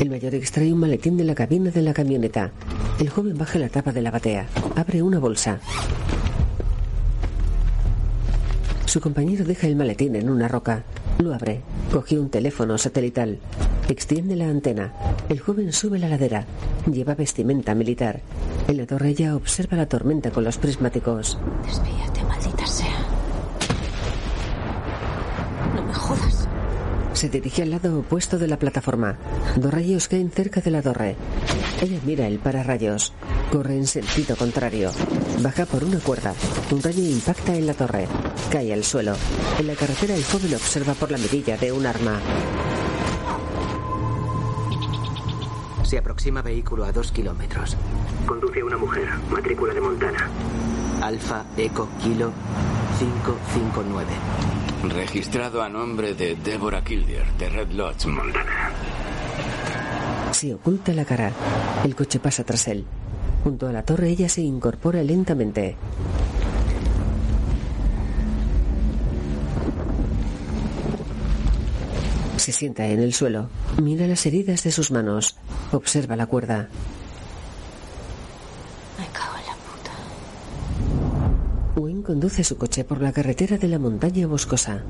[0.00, 2.52] El mayor extrae un maletín de la cabina de la camioneta.
[2.98, 4.46] El joven baja la tapa de la batea.
[4.74, 5.60] Abre una bolsa.
[8.86, 10.84] Su compañero deja el maletín en una roca.
[11.18, 11.60] Lo abre.
[11.92, 13.40] Coge un teléfono satelital.
[13.90, 14.94] Extiende la antena.
[15.28, 16.46] El joven sube la ladera.
[16.90, 18.22] Lleva vestimenta militar.
[18.68, 21.38] En la torre ya observa la tormenta con los prismáticos.
[21.66, 23.04] Desvíate, maldita sea.
[25.74, 26.39] No me jodas.
[27.12, 29.18] Se dirige al lado opuesto de la plataforma.
[29.56, 31.16] Dos rayos caen cerca de la torre.
[31.82, 33.12] Ella mira el pararrayos.
[33.52, 34.90] Corre en sentido contrario.
[35.42, 36.34] Baja por una cuerda.
[36.70, 38.06] Un rayo impacta en la torre.
[38.50, 39.14] Cae al suelo.
[39.58, 42.20] En la carretera el joven observa por la mirilla de un arma.
[45.82, 47.76] Se aproxima vehículo a dos kilómetros.
[48.26, 50.30] Conduce a una mujer, matrícula de Montana.
[51.00, 52.32] Alfa Eco Kilo
[52.98, 54.06] 559.
[54.94, 58.70] Registrado a nombre de Deborah Kildier, de Red Lodge, Montana.
[60.32, 61.32] Se oculta la cara.
[61.84, 62.84] El coche pasa tras él.
[63.44, 65.76] Junto a la torre ella se incorpora lentamente.
[72.36, 73.48] Se sienta en el suelo.
[73.82, 75.36] Mira las heridas de sus manos.
[75.72, 76.68] Observa la cuerda.
[81.76, 84.82] Wayne conduce su coche por la carretera de la montaña boscosa.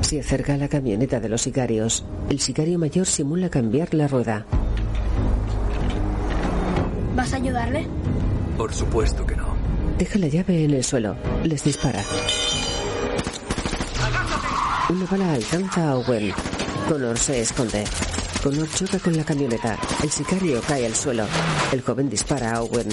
[0.00, 2.04] Se acerca a la camioneta de los sicarios.
[2.30, 4.46] El sicario mayor simula cambiar la rueda.
[7.16, 7.86] ¿Vas a ayudarle?
[8.56, 9.56] Por supuesto que no.
[9.98, 11.16] Deja la llave en el suelo.
[11.42, 12.02] Les dispara.
[14.88, 16.32] Una bala alcanza a Owen.
[16.88, 17.82] Connor se esconde.
[18.40, 19.76] Connor choca con la camioneta.
[20.00, 21.26] El sicario cae al suelo.
[21.72, 22.86] El joven dispara a Owen.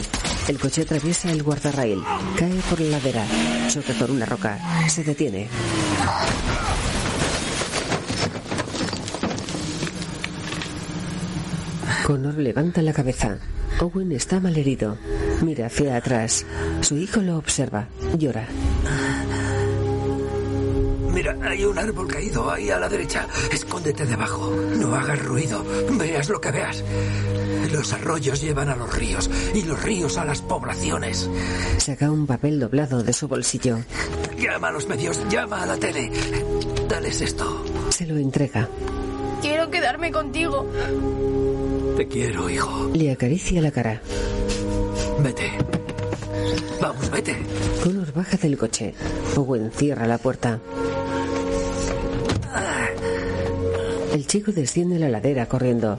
[0.47, 2.03] El coche atraviesa el guardarrail.
[2.35, 3.23] Cae por la ladera.
[3.69, 4.57] Choca con una roca.
[4.89, 5.47] Se detiene.
[12.07, 13.37] Connor levanta la cabeza.
[13.81, 14.97] Owen está malherido.
[15.43, 16.43] Mira hacia atrás.
[16.81, 17.87] Su hijo lo observa.
[18.17, 18.47] Llora.
[21.13, 23.27] Mira, hay un árbol caído ahí a la derecha.
[23.51, 24.51] Escóndete debajo.
[24.77, 25.63] No hagas ruido.
[25.91, 26.83] Veas lo que veas.
[27.71, 31.29] Los arroyos llevan a los ríos y los ríos a las poblaciones.
[31.77, 33.77] Saca un papel doblado de su bolsillo.
[34.37, 36.11] Llama a los medios, llama a la tele.
[36.87, 37.63] Dales esto.
[37.89, 38.67] Se lo entrega.
[39.41, 40.67] Quiero quedarme contigo.
[41.97, 42.91] Te quiero, hijo.
[42.93, 44.01] Le acaricia la cara.
[45.19, 45.51] Vete.
[46.81, 47.35] Vamos, vete.
[47.83, 48.93] Connor baja del coche.
[49.35, 50.59] Owen cierra la puerta.
[54.13, 55.97] El chico desciende la ladera corriendo.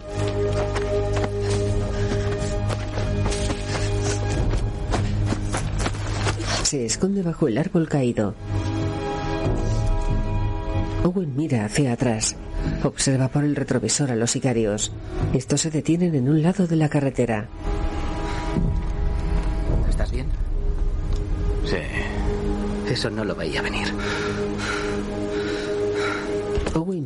[6.63, 8.37] Se esconde bajo el árbol caído.
[11.03, 12.37] Owen mira hacia atrás.
[12.85, 14.93] Observa por el retrovisor a los sicarios.
[15.33, 17.49] Estos se detienen en un lado de la carretera.
[19.91, 20.27] ¿Estás bien?
[21.65, 22.93] Sí.
[22.93, 23.89] Eso no lo veía venir.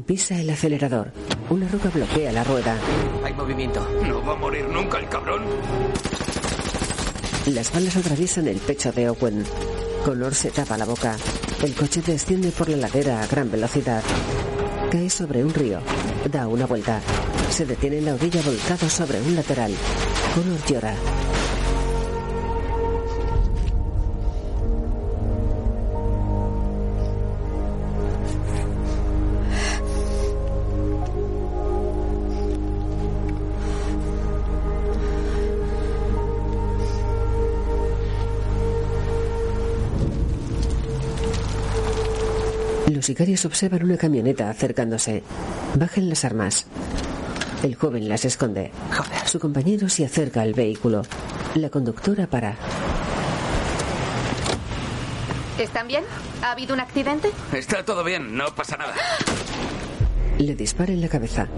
[0.09, 1.12] Pisa el acelerador.
[1.51, 2.79] Una roca bloquea la rueda.
[3.23, 3.87] Hay movimiento.
[4.07, 5.42] No va a morir nunca el cabrón.
[7.49, 9.44] Las balas atraviesan el pecho de Owen.
[10.07, 11.14] Connor se tapa la boca.
[11.62, 14.03] El coche desciende por la ladera a gran velocidad.
[14.90, 15.81] Cae sobre un río.
[16.33, 17.03] Da una vuelta.
[17.51, 19.75] Se detiene en la orilla volcado sobre un lateral.
[20.35, 20.94] Connor llora.
[43.09, 45.23] Sicarios observan una camioneta acercándose.
[45.77, 46.66] Bajan las armas.
[47.62, 48.71] El joven las esconde.
[49.25, 51.01] Su compañero se acerca al vehículo.
[51.55, 52.55] La conductora para.
[55.59, 56.05] ¿Están bien?
[56.42, 57.31] ¿Ha habido un accidente?
[57.55, 58.92] Está todo bien, no pasa nada.
[60.37, 61.49] Le dispara en la cabeza.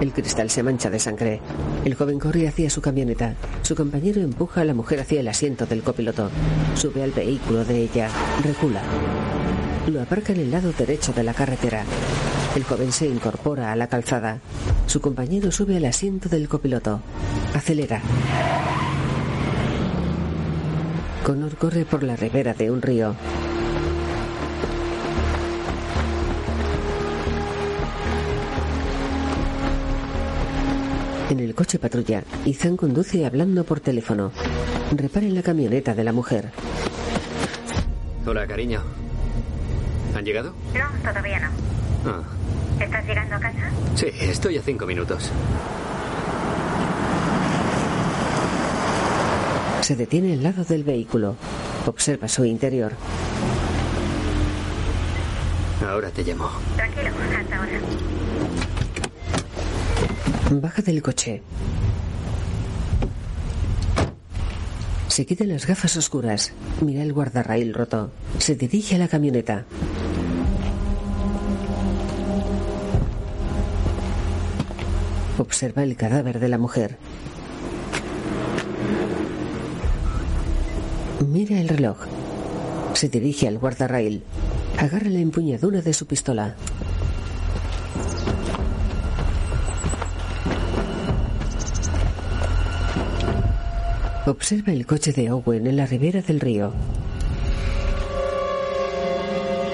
[0.00, 1.40] El cristal se mancha de sangre.
[1.84, 3.34] El joven corre hacia su camioneta.
[3.62, 6.30] Su compañero empuja a la mujer hacia el asiento del copiloto.
[6.76, 8.08] Sube al vehículo de ella.
[8.44, 8.82] Recula.
[9.86, 11.84] Lo aparca en el lado derecho de la carretera.
[12.54, 14.38] El joven se incorpora a la calzada.
[14.86, 17.00] Su compañero sube al asiento del copiloto.
[17.52, 18.00] Acelera.
[21.24, 23.14] Connor corre por la ribera de un río.
[31.30, 34.30] En el coche patrulla, Ethan conduce hablando por teléfono.
[34.94, 36.50] Repara en la camioneta de la mujer.
[38.26, 39.01] Hola, cariño.
[40.14, 40.52] ¿Han llegado?
[40.74, 41.48] No, todavía no.
[42.10, 42.22] Ah,
[42.80, 43.70] ¿Estás llegando a casa?
[43.94, 45.30] sí, estoy a cinco minutos.
[49.82, 51.34] Se detiene al lado del vehículo.
[51.86, 52.92] Observa su interior.
[55.88, 56.48] Ahora te llamo.
[56.76, 57.08] Tranquilo,
[57.40, 57.72] hasta ahora.
[60.52, 61.42] Baja del coche.
[65.08, 66.52] Se quita las gafas oscuras.
[66.80, 68.10] Mira el guardarraíl roto.
[68.38, 69.64] Se dirige a la camioneta.
[75.52, 76.96] Observa el cadáver de la mujer.
[81.28, 81.98] Mira el reloj.
[82.94, 84.22] Se dirige al guardarraíl.
[84.78, 86.56] Agarra la empuñadura de su pistola.
[94.24, 96.72] Observa el coche de Owen en la ribera del río.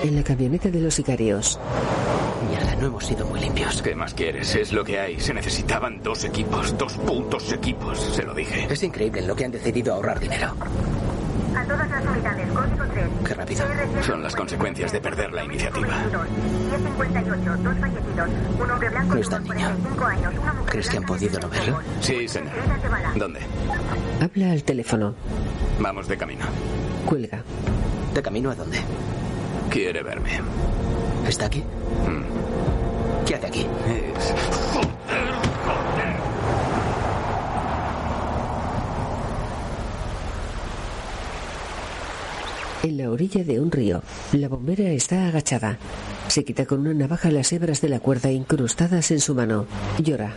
[0.02, 1.60] En la camioneta de los sicarios.
[2.80, 3.82] No hemos sido muy limpios.
[3.82, 4.54] ¿Qué más quieres?
[4.54, 5.18] Es lo que hay.
[5.20, 7.98] Se necesitaban dos equipos, dos putos equipos.
[8.00, 8.66] Se lo dije.
[8.70, 10.54] Es increíble en lo que han decidido ahorrar dinero.
[11.56, 13.04] A todas las unidades, código 3.
[13.26, 13.64] Qué rápido.
[14.06, 15.88] Son las consecuencias de perder la iniciativa.
[15.88, 18.28] 1058, dos fallecidos.
[18.60, 19.54] Un hombre blanco No de está niño.
[19.54, 20.34] 45 años.
[20.40, 21.80] Una mujer ¿Crees que han podido no verlo?
[22.00, 22.52] Sí, señor.
[23.16, 23.40] ¿Dónde?
[24.20, 25.14] Habla al teléfono.
[25.80, 26.44] Vamos de camino.
[27.06, 27.42] Cuelga.
[28.14, 28.78] ¿De camino a dónde?
[29.68, 30.40] Quiere verme.
[31.26, 31.64] ¿Está aquí?
[33.28, 33.66] ¿Qué aquí?
[42.82, 44.02] En la orilla de un río,
[44.32, 45.76] la bombera está agachada.
[46.28, 49.66] Se quita con una navaja las hebras de la cuerda incrustadas en su mano.
[49.98, 50.32] Llora.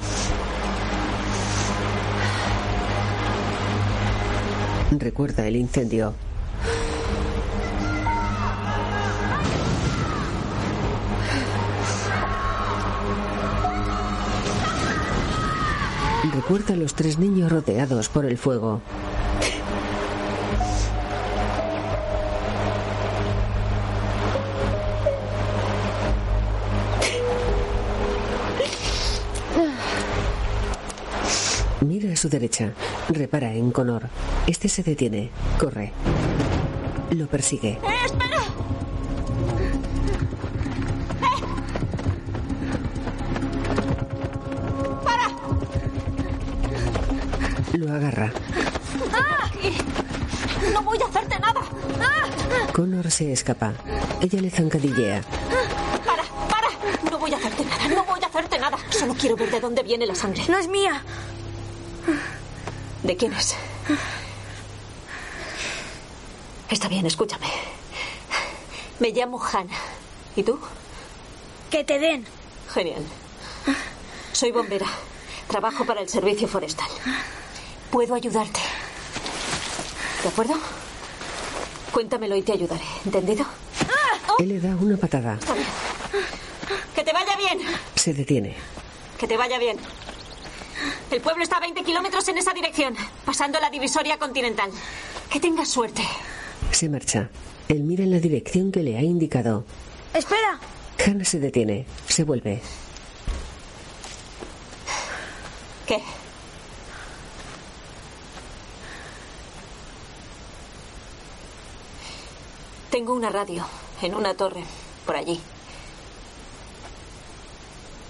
[4.91, 6.13] Recuerda el incendio.
[16.41, 18.81] Recuerda a los tres niños rodeados por el fuego.
[31.81, 32.73] Mira a su derecha.
[33.09, 34.09] Repara en Connor.
[34.47, 35.29] Este se detiene.
[35.59, 35.93] Corre.
[37.11, 37.77] Lo persigue.
[37.83, 38.20] ¡Eh,
[47.81, 48.31] Lo agarra.
[49.11, 49.49] ¡Ah!
[50.71, 51.61] ¡No voy a hacerte nada!
[51.99, 52.71] ¡Ah!
[52.73, 53.73] Connor se escapa.
[54.21, 55.23] Ella le zancadillea.
[56.05, 56.21] ¡Para!
[56.47, 56.67] ¡Para!
[57.09, 58.77] No voy a hacerte nada, no voy a hacerte nada.
[58.91, 60.43] Solo quiero ver de dónde viene la sangre.
[60.47, 61.01] No es mía.
[63.01, 63.55] ¿De quién es?
[66.69, 67.47] Está bien, escúchame.
[68.99, 69.73] Me llamo Hannah.
[70.35, 70.59] ¿Y tú?
[71.71, 72.27] Que te den.
[72.71, 73.03] Genial.
[74.33, 74.85] Soy bombera.
[75.47, 76.87] Trabajo para el servicio forestal.
[77.91, 78.59] Puedo ayudarte.
[80.23, 80.53] ¿De acuerdo?
[81.91, 82.85] Cuéntamelo y te ayudaré.
[83.05, 83.45] ¿Entendido?
[84.39, 85.33] Él le da una patada.
[85.33, 85.67] Está bien.
[86.95, 87.59] Que te vaya bien.
[87.95, 88.55] Se detiene.
[89.19, 89.77] Que te vaya bien.
[91.11, 94.71] El pueblo está a 20 kilómetros en esa dirección, pasando la divisoria continental.
[95.29, 96.01] Que tengas suerte.
[96.71, 97.29] Se marcha.
[97.67, 99.65] Él mira en la dirección que le ha indicado.
[100.13, 100.59] Espera.
[101.05, 101.85] Hannah se detiene.
[102.07, 102.61] Se vuelve.
[105.85, 106.01] ¿Qué?
[112.91, 113.65] Tengo una radio
[114.01, 114.63] en una torre,
[115.05, 115.39] por allí.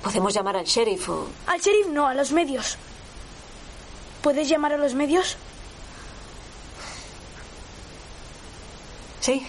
[0.03, 1.27] Podemos llamar al sheriff o...
[1.45, 2.77] Al sheriff no, a los medios.
[4.23, 5.37] ¿Puedes llamar a los medios?
[9.19, 9.45] Sí,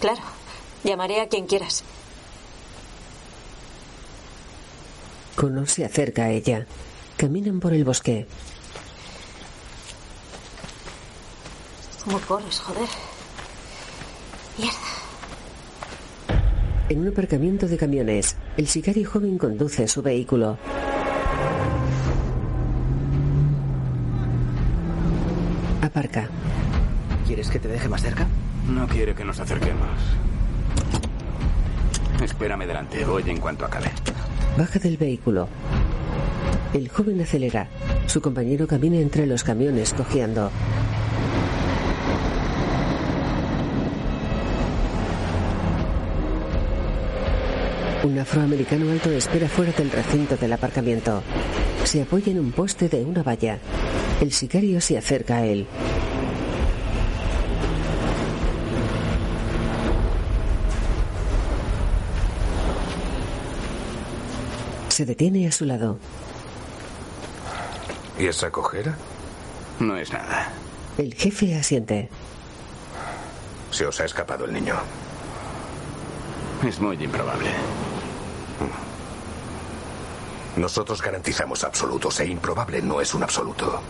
[0.00, 0.22] claro.
[0.84, 1.82] Llamaré a quien quieras.
[5.34, 6.66] Connor se acerca a ella.
[7.16, 8.28] Caminan por el bosque.
[12.04, 13.09] ¿Cómo corres, joder?
[14.60, 14.76] Mierda.
[16.90, 20.58] En un aparcamiento de camiones, el sicario joven conduce su vehículo.
[25.80, 26.28] Aparca.
[27.26, 28.26] ¿Quieres que te deje más cerca?
[28.68, 29.88] No quiere que nos acerquemos.
[32.22, 33.90] Espérame delante, voy en cuanto acabe.
[34.58, 35.48] Baja del vehículo.
[36.74, 37.68] El joven acelera.
[38.06, 40.50] Su compañero camina entre los camiones cojeando.
[48.02, 51.22] Un afroamericano alto espera fuera del recinto del aparcamiento.
[51.84, 53.58] Se apoya en un poste de una valla.
[54.22, 55.66] El sicario se acerca a él.
[64.88, 65.98] Se detiene a su lado.
[68.18, 68.96] ¿Y esa cojera?
[69.78, 70.48] No es nada.
[70.96, 72.08] El jefe asiente.
[73.70, 74.76] Se os ha escapado el niño.
[76.66, 77.50] Es muy improbable.
[80.56, 83.80] Nosotros garantizamos absolutos e improbable no es un absoluto.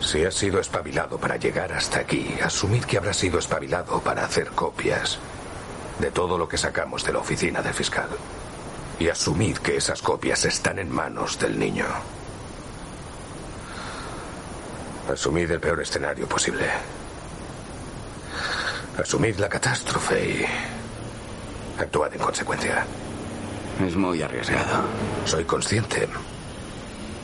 [0.00, 4.50] Si has sido espabilado para llegar hasta aquí, asumid que habrás sido espabilado para hacer
[4.50, 5.18] copias
[5.98, 8.08] de todo lo que sacamos de la oficina del fiscal.
[8.98, 11.86] Y asumid que esas copias están en manos del niño.
[15.10, 16.68] Asumid el peor escenario posible.
[18.98, 20.46] Asumid la catástrofe y
[21.78, 22.86] actuad en consecuencia.
[23.84, 24.84] Es muy arriesgado.
[25.24, 26.08] Soy consciente.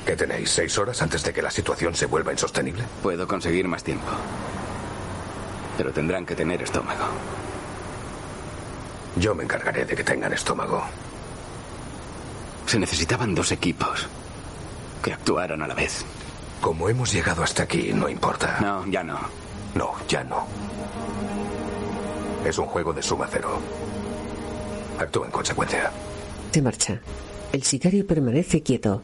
[0.04, 0.50] ¿Qué tenéis?
[0.50, 2.84] ¿Seis horas antes de que la situación se vuelva insostenible?
[3.02, 4.08] Puedo conseguir más tiempo.
[5.76, 7.04] Pero tendrán que tener estómago.
[9.16, 10.82] Yo me encargaré de que tengan estómago.
[12.66, 14.08] Se necesitaban dos equipos
[15.02, 16.04] que actuaran a la vez.
[16.60, 18.58] Como hemos llegado hasta aquí, no importa.
[18.60, 19.18] No, ya no.
[19.74, 20.46] No, ya no.
[22.44, 23.60] Es un juego de suma cero.
[25.00, 25.90] Actúa en consecuencia.
[26.50, 27.00] Se marcha.
[27.52, 29.02] El sicario permanece quieto.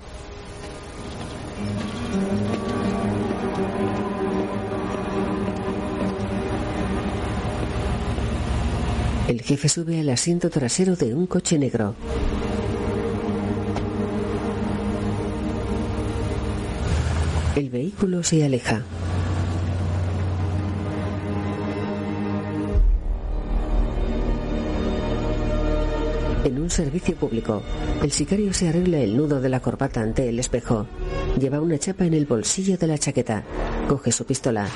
[9.26, 11.94] El jefe sube al asiento trasero de un coche negro.
[17.56, 18.82] El vehículo se aleja.
[26.66, 27.62] Un servicio público,
[28.02, 30.88] el sicario se arregla el nudo de la corbata ante el espejo.
[31.38, 33.44] Lleva una chapa en el bolsillo de la chaqueta.
[33.88, 34.66] Coge su pistola.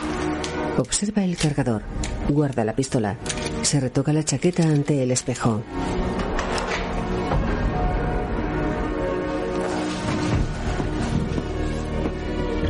[0.78, 1.82] Observa el cargador.
[2.28, 3.16] Guarda la pistola.
[3.62, 5.64] Se retoca la chaqueta ante el espejo.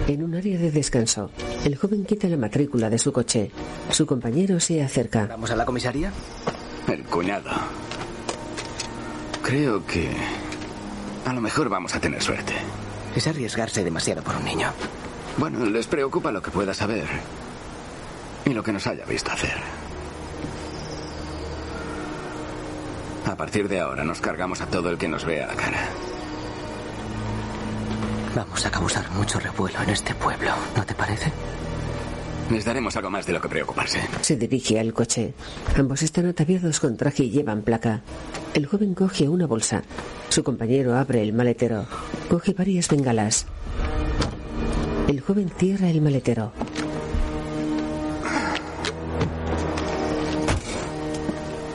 [0.09, 1.31] En un área de descanso,
[1.66, 3.51] el joven quita la matrícula de su coche.
[3.91, 5.27] Su compañero se acerca.
[5.27, 6.11] ¿Vamos a la comisaría?
[6.89, 7.51] El cuñado.
[9.43, 10.11] Creo que...
[11.26, 12.55] A lo mejor vamos a tener suerte.
[13.14, 14.72] Es arriesgarse demasiado por un niño.
[15.36, 17.07] Bueno, les preocupa lo que pueda saber
[18.45, 19.55] y lo que nos haya visto hacer.
[23.26, 25.88] A partir de ahora nos cargamos a todo el que nos vea la cara.
[28.34, 31.32] Vamos a causar mucho revuelo en este pueblo, ¿no te parece?
[32.51, 34.01] Les daremos algo más de lo que preocuparse.
[34.22, 35.34] Se dirige al coche.
[35.76, 38.03] Ambos están ataviados con traje y llevan placa.
[38.55, 39.82] El joven coge una bolsa.
[40.30, 41.86] Su compañero abre el maletero.
[42.28, 43.46] Coge varias bengalas.
[45.07, 46.53] El joven cierra el maletero.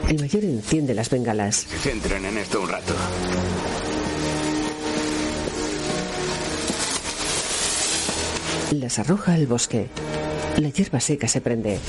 [0.09, 1.55] El mayor enciende las bengalas.
[1.55, 2.93] Se centren en esto un rato.
[8.71, 9.89] Las arroja al bosque.
[10.57, 11.79] La hierba seca se prende.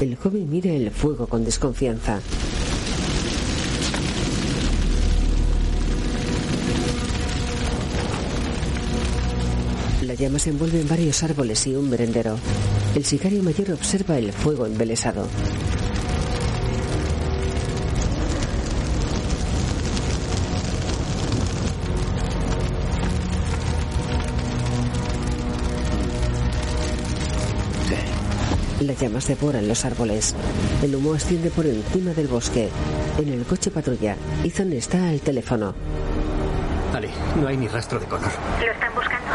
[0.00, 2.20] El joven mira el fuego con desconfianza.
[10.02, 12.38] La llama se envuelve en varios árboles y un merendero.
[12.94, 15.28] El sicario mayor observa el fuego embelesado.
[28.96, 30.34] Las llamas devoran los árboles.
[30.82, 32.70] El humo asciende por encima del bosque.
[33.18, 35.74] En el coche patrulla, Ethan está al teléfono.
[36.94, 38.30] Ali, no hay ni rastro de Connor.
[38.58, 39.28] ¿Lo están buscando?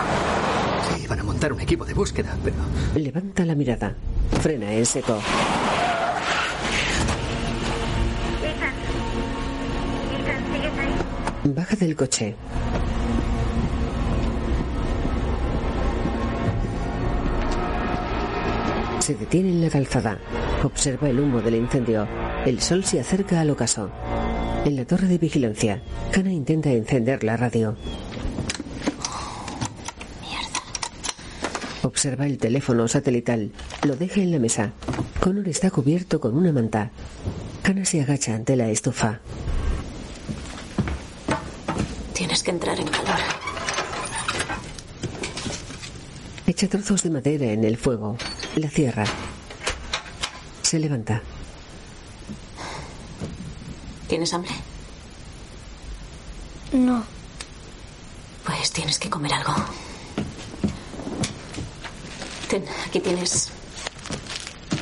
[0.97, 2.55] Sí, van a montar un equipo de búsqueda, pero...
[2.95, 3.93] Levanta la mirada.
[4.41, 5.22] Frena en seco.
[8.41, 8.74] Ethan.
[10.22, 11.53] Ethan, ¿sigues ahí?
[11.53, 12.36] Baja del coche.
[19.01, 20.19] Se detiene en la calzada.
[20.63, 22.07] Observa el humo del incendio.
[22.45, 23.89] El sol se acerca al ocaso.
[24.63, 25.81] En la torre de vigilancia,
[26.15, 27.75] Hannah intenta encender la radio.
[31.81, 33.51] Observa el teléfono satelital.
[33.87, 34.71] Lo deja en la mesa.
[35.19, 36.91] Connor está cubierto con una manta.
[37.63, 39.19] Hannah se agacha ante la estufa.
[42.13, 43.19] Tienes que entrar en calor.
[46.45, 48.15] Echa trozos de madera en el fuego.
[48.55, 49.05] La cierra.
[50.61, 51.21] Se levanta.
[54.07, 54.51] ¿Tienes hambre?
[56.73, 57.03] No.
[58.45, 59.53] Pues tienes que comer algo.
[62.49, 63.49] Ten, aquí tienes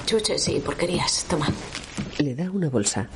[0.05, 1.25] chuches y porquerías.
[1.29, 1.47] Toma.
[2.17, 3.07] Le da una bolsa.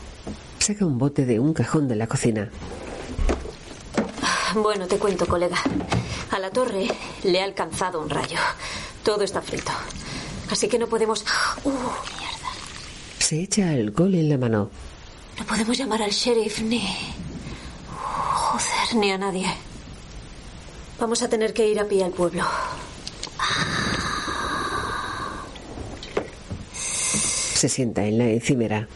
[0.59, 2.49] Saca un bote de un cajón de la cocina.
[4.53, 5.57] Bueno, te cuento, colega.
[6.29, 6.87] A la torre
[7.23, 8.37] le ha alcanzado un rayo.
[9.03, 9.71] Todo está frito.
[10.53, 11.25] Así que no podemos...
[11.63, 12.49] ¡Uh, mierda!
[13.17, 14.69] Se echa alcohol en la mano.
[15.39, 16.87] No podemos llamar al sheriff ni...
[17.89, 19.51] Joder, ni a nadie.
[20.99, 22.45] Vamos a tener que ir a pie al pueblo.
[26.71, 28.87] Se sienta en la encimera.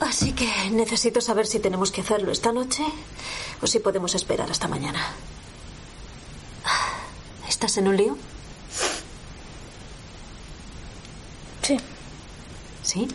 [0.00, 2.84] Así que necesito saber si tenemos que hacerlo esta noche
[3.62, 5.00] o si podemos esperar hasta mañana.
[7.48, 8.18] ¿Estás en un lío?
[11.66, 11.76] Sí.
[12.82, 13.08] ¿Sí?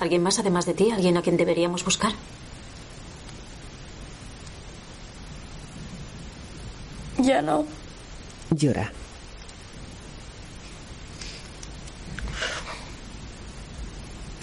[0.00, 0.90] ¿Alguien más además de ti?
[0.90, 2.12] ¿Alguien a quien deberíamos buscar?
[7.18, 7.64] Ya no.
[8.50, 8.90] Llora.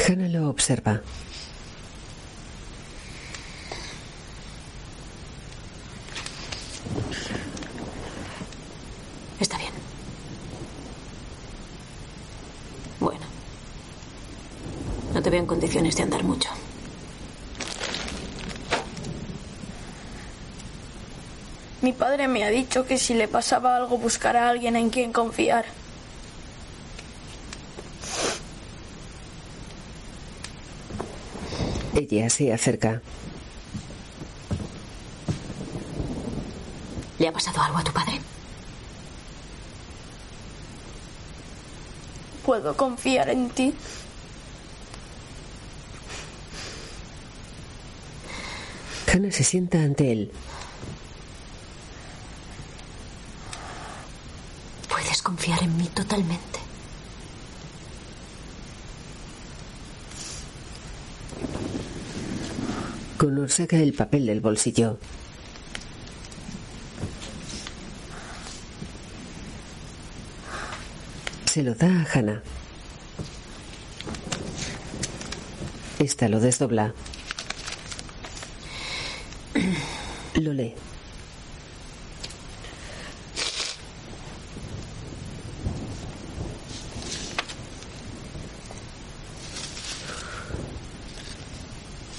[0.08, 1.02] Hannah lo observa.
[9.40, 9.72] Está bien.
[13.00, 13.26] Bueno.
[15.14, 16.50] No te veo en condiciones de andar mucho.
[21.82, 25.12] Mi padre me ha dicho que si le pasaba algo buscara a alguien en quien
[25.12, 25.66] confiar.
[31.96, 33.02] Ella se acerca.
[37.18, 38.22] ¿Le ha pasado algo a tu padre?
[42.46, 43.74] ¿Puedo confiar en ti?
[49.16, 50.30] Hannah se sienta ante él.
[54.90, 56.60] Puedes confiar en mí totalmente.
[63.18, 65.00] Connor saca el papel del bolsillo.
[71.46, 72.44] Se lo da a Hannah.
[76.00, 76.94] Esta lo desdobla.
[80.36, 80.76] Lo lee.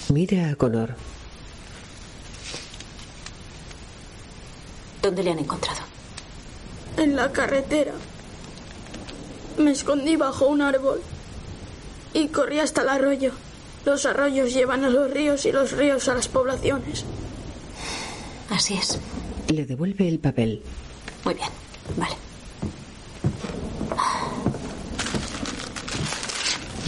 [0.09, 0.95] Mira a Connor.
[5.03, 5.81] ¿Dónde le han encontrado?
[6.97, 7.93] En la carretera.
[9.59, 11.01] Me escondí bajo un árbol
[12.13, 13.33] y corrí hasta el arroyo.
[13.85, 17.05] Los arroyos llevan a los ríos y los ríos a las poblaciones.
[18.51, 18.99] Así es.
[19.49, 20.63] Le devuelve el papel.
[21.25, 21.49] Muy bien.
[21.97, 22.17] Vale.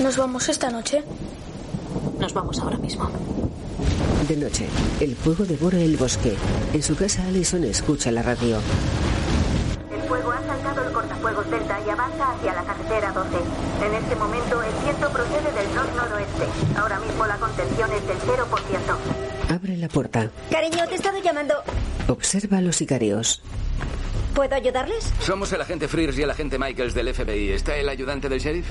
[0.01, 1.03] ¿Nos vamos esta noche?
[2.19, 3.09] Nos vamos ahora mismo.
[4.29, 4.67] De noche,
[5.01, 6.35] el fuego devora el bosque.
[6.75, 8.61] En su casa, Allison escucha la radio.
[9.91, 13.29] El fuego ha saltado el cortafuegos Delta y avanza hacia la carretera 12.
[13.87, 16.45] En este momento el viento procede del nor-noroeste.
[16.77, 19.55] Ahora mismo la contención es del 0%.
[19.55, 20.31] Abre la puerta.
[20.51, 21.55] Cariño, te he estado llamando.
[22.09, 23.41] Observa a los sicarios.
[24.35, 25.11] ¿Puedo ayudarles?
[25.21, 27.53] Somos el agente Frears y el agente Michaels del FBI.
[27.53, 28.67] ¿Está el ayudante del sheriff?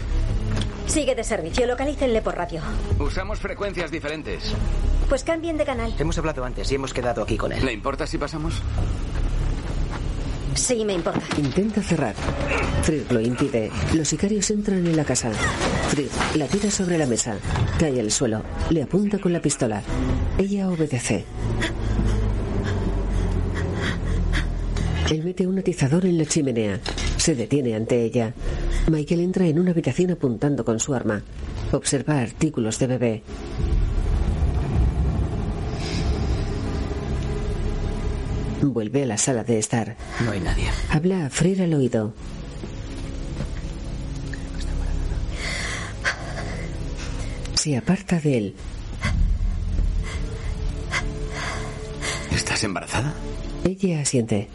[0.88, 2.62] Sigue de servicio, localícenle por radio.
[2.98, 4.54] Usamos frecuencias diferentes.
[5.10, 5.94] Pues cambien de canal.
[5.98, 7.66] Hemos hablado antes y hemos quedado aquí con él.
[7.66, 8.62] ¿Le importa si pasamos?
[10.54, 11.22] Sí, me importa.
[11.38, 12.16] Intenta cerrar.
[12.82, 13.72] Freer lo impide.
[13.94, 15.32] Los sicarios entran en la casa.
[15.90, 17.38] Freer la tira sobre la mesa.
[17.80, 18.42] Cae al suelo.
[18.70, 19.82] Le apunta con la pistola.
[20.38, 21.26] Ella obedece.
[25.10, 26.82] Él mete un atizador en la chimenea.
[27.16, 28.34] Se detiene ante ella.
[28.90, 31.22] Michael entra en una habitación apuntando con su arma.
[31.72, 33.24] Observa artículos de bebé.
[38.74, 39.96] Vuelve a la sala de estar.
[40.24, 40.70] No hay nadie.
[40.90, 42.14] Habla a Freer al oído.
[47.56, 48.56] Se aparta de él.
[52.32, 53.14] ¿Estás embarazada?
[53.64, 54.48] Ella asiente.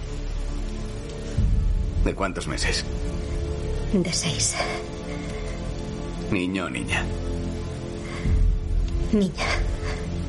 [2.04, 2.84] ¿De cuántos meses?
[3.92, 4.54] De seis.
[6.30, 7.04] ¿Niño o niña?
[9.12, 9.46] Niña.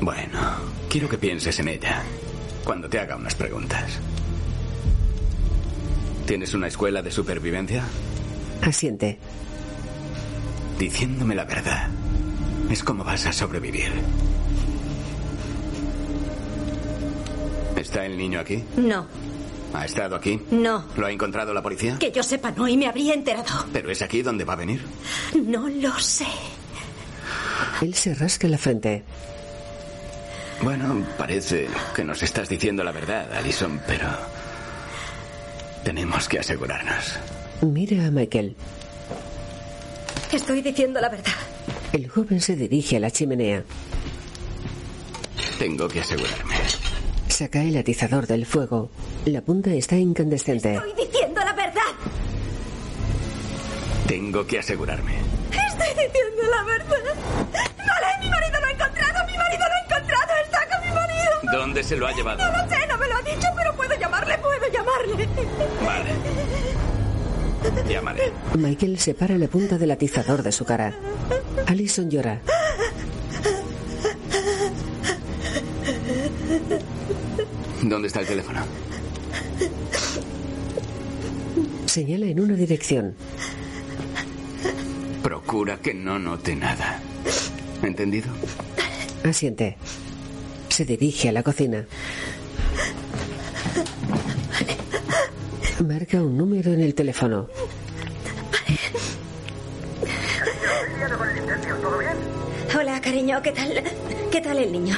[0.00, 0.38] Bueno,
[0.90, 2.02] quiero que pienses en ella
[2.64, 3.98] cuando te haga unas preguntas.
[6.26, 7.84] ¿Tienes una escuela de supervivencia?
[8.62, 9.18] Asiente.
[10.78, 11.88] Diciéndome la verdad.
[12.70, 13.92] Es como vas a sobrevivir.
[17.76, 18.62] ¿Está el niño aquí?
[18.76, 19.06] No,
[19.74, 20.40] ¿Ha estado aquí?
[20.50, 20.84] no.
[20.96, 21.98] ¿Lo ha encontrado la policía?
[21.98, 23.66] Que yo sepa, no, y me habría enterado.
[23.72, 24.82] ¿Pero es aquí donde va a venir?
[25.34, 26.26] No lo sé.
[27.82, 29.02] Él se rasca la frente.
[30.64, 34.08] Bueno, parece que nos estás diciendo la verdad, Alison, pero...
[35.84, 37.18] Tenemos que asegurarnos.
[37.60, 38.56] Mira a Michael.
[40.32, 41.32] Estoy diciendo la verdad.
[41.92, 43.62] El joven se dirige a la chimenea.
[45.58, 46.56] Tengo que asegurarme.
[47.28, 48.90] Saca el atizador del fuego.
[49.26, 50.74] La punta está incandescente.
[50.74, 51.82] Estoy diciendo la verdad.
[54.08, 55.12] Tengo que asegurarme.
[55.50, 56.96] Estoy diciendo la verdad.
[57.52, 59.26] Vale, mi marido lo ha encontrado.
[59.26, 60.32] Mi marido lo ha encontrado.
[60.44, 61.30] Está con mi marido.
[61.54, 62.38] ¿Dónde se lo ha llevado?
[62.38, 65.28] No lo sé, no me lo ha dicho, pero puedo llamarle, puedo llamarle.
[65.86, 66.10] Vale.
[67.88, 68.32] Llamaré.
[68.58, 70.92] Michael separa la punta del atizador de su cara.
[71.66, 72.40] Allison llora.
[77.82, 78.60] ¿Dónde está el teléfono?
[81.86, 83.14] Señala en una dirección.
[85.22, 87.00] Procura que no note nada.
[87.82, 88.32] ¿Entendido?
[89.22, 89.76] Asiente.
[90.74, 91.86] Se dirige a la cocina.
[95.86, 97.48] Marca un número en el teléfono.
[102.76, 103.84] Hola, cariño, ¿qué tal?
[104.32, 104.96] ¿Qué tal el niño?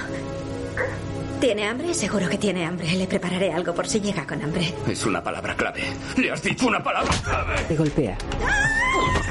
[1.43, 1.93] ¿Tiene hambre?
[1.93, 2.91] Seguro que tiene hambre.
[2.93, 4.73] Le prepararé algo por si llega con hambre.
[4.89, 5.83] Es una palabra clave.
[6.17, 7.55] Le has dicho una palabra clave.
[7.69, 8.17] Te golpea.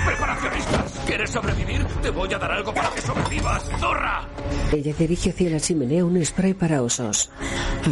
[0.06, 0.95] Preparacionistas.
[1.06, 1.86] ¿Quieres sobrevivir?
[2.02, 4.28] Te voy a dar algo para que sobrevivas, zorra.
[4.72, 7.30] Ella dirige hacia la chimenea un spray para osos.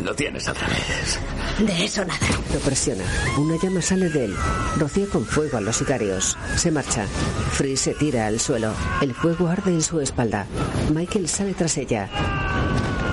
[0.03, 1.19] Lo tienes al revés.
[1.59, 2.27] De eso nada.
[2.51, 3.03] Lo presiona.
[3.37, 4.35] Una llama sale de él.
[4.77, 6.37] Rocía con fuego a los sicarios.
[6.55, 7.05] Se marcha.
[7.51, 8.73] Free se tira al suelo.
[9.01, 10.47] El fuego arde en su espalda.
[10.91, 12.09] Michael sale tras ella.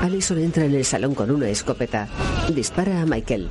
[0.03, 2.09] Allison entra en el salón con una escopeta.
[2.49, 3.51] Dispara a Michael.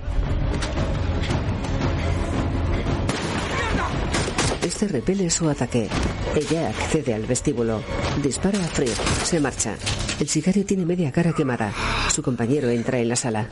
[4.69, 5.89] Este repele su ataque.
[6.35, 7.81] Ella accede al vestíbulo.
[8.21, 8.93] Dispara a Free.
[9.23, 9.73] Se marcha.
[10.19, 11.73] El sicario tiene media cara quemada.
[12.13, 13.47] Su compañero entra en la sala.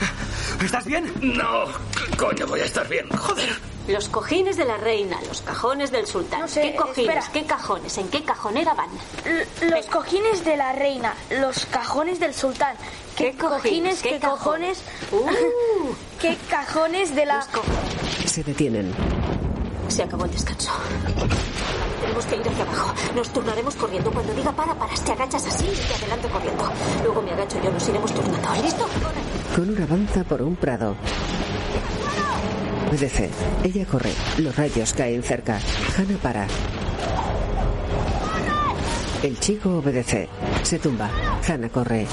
[0.63, 1.11] ¿Estás bien?
[1.21, 1.65] No.
[2.11, 3.09] ¿Qué coño voy a estar bien?
[3.09, 3.49] Joder.
[3.87, 6.41] Los cojines de la reina, los cajones del sultán.
[6.41, 6.97] No sé, ¿Qué cojines?
[7.15, 7.31] espera.
[7.33, 7.97] ¿Qué cajones?
[7.97, 8.89] ¿En qué cajonera van?
[9.25, 12.75] L- los cojines de la reina, los cajones del sultán.
[13.15, 14.01] ¿Qué, cojines?
[14.03, 14.83] ¿Qué, cajones?
[15.11, 15.93] Uh.
[16.21, 17.47] ¿Qué cajones de la...
[18.25, 18.93] Se detienen.
[19.87, 20.71] Se acabó el descanso.
[22.01, 22.93] Tenemos que ir hacia abajo.
[23.15, 24.11] Nos turnaremos corriendo.
[24.11, 26.63] Cuando diga para, paras, te agachas así y te adelanto corriendo.
[27.03, 28.47] Luego me agacho yo, nos iremos turnando.
[28.61, 28.85] ¿Listo?
[29.55, 30.95] Connor avanza por un prado.
[32.89, 33.29] Obedece.
[33.63, 34.13] Ella corre.
[34.37, 35.59] Los rayos caen cerca.
[35.97, 36.47] Hannah para.
[39.23, 40.29] El chico obedece.
[40.63, 41.09] Se tumba.
[41.47, 42.07] Hannah corre.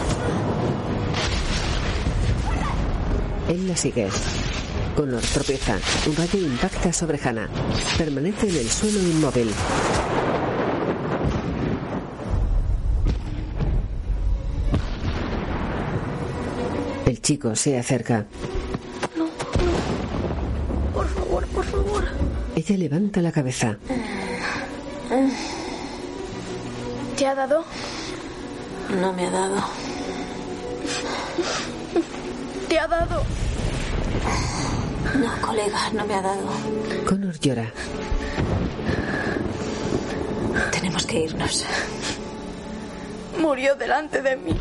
[3.49, 4.09] Él la sigue.
[4.97, 5.79] Connor tropieza.
[6.07, 7.49] Un rayo impacta sobre Hannah.
[7.99, 9.51] Permanece en el suelo inmóvil.
[17.07, 18.27] El chico se acerca.
[20.95, 22.05] Por favor, por favor.
[22.55, 23.77] Ella levanta la cabeza.
[27.17, 27.65] ¿Te ha dado?
[29.01, 29.57] No me ha dado.
[32.69, 33.23] ¿Te ha dado?
[35.21, 36.43] No, colega, no me ha dado.
[37.07, 37.73] Connor llora.
[40.73, 41.65] Tenemos que irnos.
[43.39, 44.57] Murió delante de mí.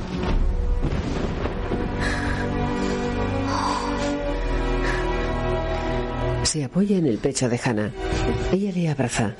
[6.43, 7.91] Se apoya en el pecho de Hannah.
[8.51, 9.34] Ella le abraza.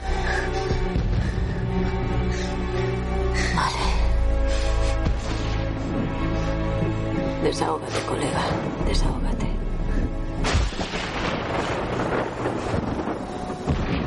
[7.44, 7.83] Desahógate, colega.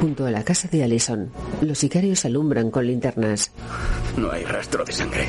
[0.06, 1.32] Junto a la casa de Allison,
[1.62, 3.50] los sicarios alumbran con linternas.
[4.16, 5.26] No hay rastro de sangre.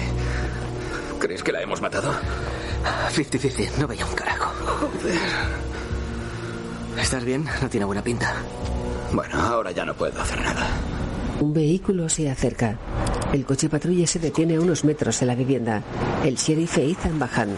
[1.18, 2.14] ¿Crees que la hemos matado?
[3.12, 4.52] 50-50, no veía un carajo.
[6.96, 7.44] ¿Estás bien?
[7.60, 8.36] No tiene buena pinta.
[9.12, 10.68] Bueno, ahora ya no puedo hacer nada.
[11.40, 12.78] Un vehículo se acerca.
[13.34, 15.82] El coche patrulla se detiene a unos metros de la vivienda.
[16.24, 17.50] El sheriff e Ethan bajan.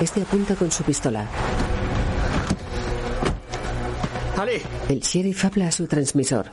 [0.00, 1.26] Este apunta con su pistola.
[4.38, 6.46] Ali, El sheriff habla a su transmisor.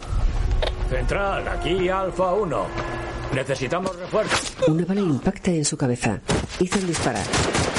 [0.91, 2.67] central, aquí Alfa 1.
[3.33, 4.55] Necesitamos refuerzos.
[4.67, 6.19] Una bala impacta en su cabeza.
[6.59, 7.19] Ethan dispara.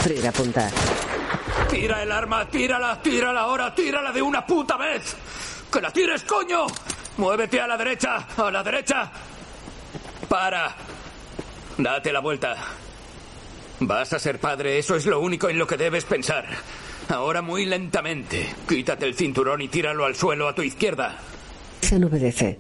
[0.03, 0.69] Fred apunta.
[1.71, 2.49] ¡Tira el arma!
[2.49, 3.01] ¡Tírala!
[3.01, 3.73] ¡Tírala ahora!
[3.73, 5.15] ¡Tírala de una puta vez!
[5.73, 6.67] ¡Que la tires, coño!
[7.19, 8.27] ¡Muévete a la derecha!
[8.37, 9.13] ¡A la derecha!
[10.29, 10.75] ¡Para!
[11.77, 12.57] Date la vuelta.
[13.79, 16.49] Vas a ser padre, eso es lo único en lo que debes pensar.
[17.09, 18.55] Ahora muy lentamente.
[18.69, 21.19] Quítate el cinturón y tíralo al suelo a tu izquierda.
[21.83, 22.59] Ethan obedece.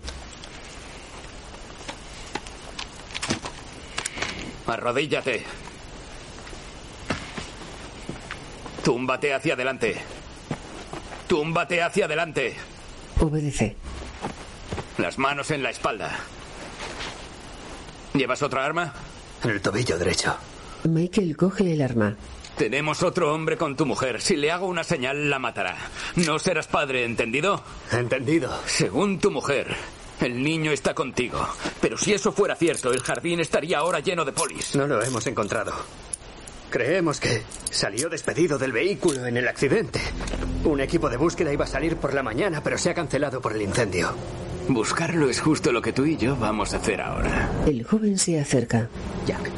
[4.67, 5.45] Arrodíllate.
[8.83, 9.97] Túmbate hacia adelante.
[11.27, 12.55] Túmbate hacia adelante.
[13.21, 13.77] Obedece.
[14.97, 16.19] Las manos en la espalda.
[18.15, 18.95] ¿Llevas otra arma?
[19.45, 20.37] En el tobillo derecho.
[20.85, 22.17] Michael coge el arma.
[22.59, 24.21] Tenemos otro hombre con tu mujer.
[24.21, 25.77] Si le hago una señal, la matará.
[26.17, 27.63] No serás padre, ¿entendido?
[27.93, 28.53] Entendido.
[28.67, 29.77] Según tu mujer,
[30.21, 31.39] el niño está contigo.
[31.81, 34.75] Pero si eso fuera cierto, el jardín estaría ahora lleno de polis.
[34.75, 35.73] No lo hemos encontrado.
[36.69, 40.01] Creemos que salió despedido del vehículo en el accidente.
[40.65, 43.53] Un equipo de búsqueda iba a salir por la mañana, pero se ha cancelado por
[43.55, 44.13] el incendio.
[44.69, 47.51] Buscarlo es justo lo que tú y yo vamos a hacer ahora.
[47.67, 48.89] El joven se acerca.
[49.27, 49.49] Jack,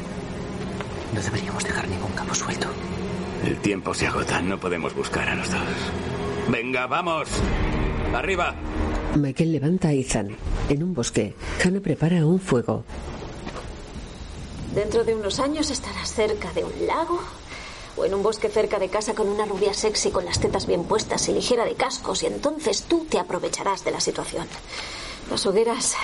[1.13, 2.67] no deberíamos dejar ningún campo suelto.
[3.45, 5.61] El tiempo se agota, no podemos buscar a los dos.
[6.49, 7.27] Venga, vamos.
[8.13, 8.53] Arriba.
[9.15, 10.35] Michael levanta a Ethan.
[10.69, 12.83] En un bosque, Hannah prepara un fuego.
[14.75, 17.19] Dentro de unos años estarás cerca de un lago
[17.97, 20.85] o en un bosque cerca de casa con una rubia sexy con las tetas bien
[20.85, 24.47] puestas y ligera de cascos y entonces tú te aprovecharás de la situación.
[25.29, 25.95] Las hogueras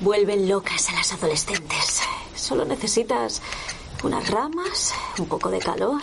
[0.00, 2.02] vuelven locas a las adolescentes.
[2.36, 3.42] Solo necesitas
[4.02, 6.00] unas ramas, un poco de calor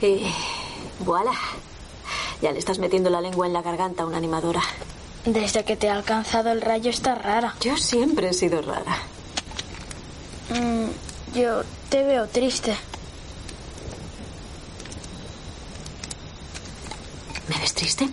[0.00, 0.22] Y
[1.00, 1.32] voilà.
[2.40, 4.62] Ya le estás metiendo la lengua en la garganta a una animadora.
[5.24, 7.54] Desde que te ha alcanzado el rayo está rara.
[7.60, 9.02] Yo siempre he sido rara.
[10.50, 12.76] Mm, yo te veo triste.
[17.48, 18.08] ¿Me ves triste?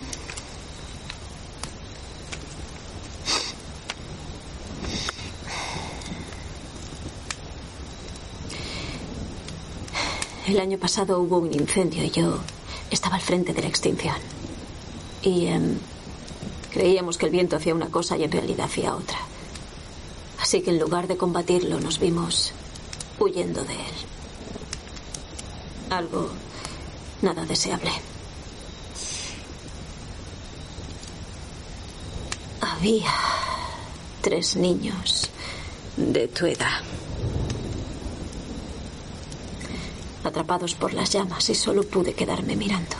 [10.46, 12.38] El año pasado hubo un incendio y yo
[12.88, 14.14] estaba al frente de la extinción.
[15.20, 15.76] Y em,
[16.70, 19.18] creíamos que el viento hacía una cosa y en realidad hacía otra.
[20.40, 22.52] Así que en lugar de combatirlo nos vimos
[23.18, 23.94] huyendo de él.
[25.90, 26.28] Algo
[27.22, 27.90] nada deseable.
[32.60, 33.12] Había
[34.22, 35.28] tres niños
[35.96, 36.82] de tu edad.
[40.26, 42.96] Atrapados por las llamas y solo pude quedarme mirando.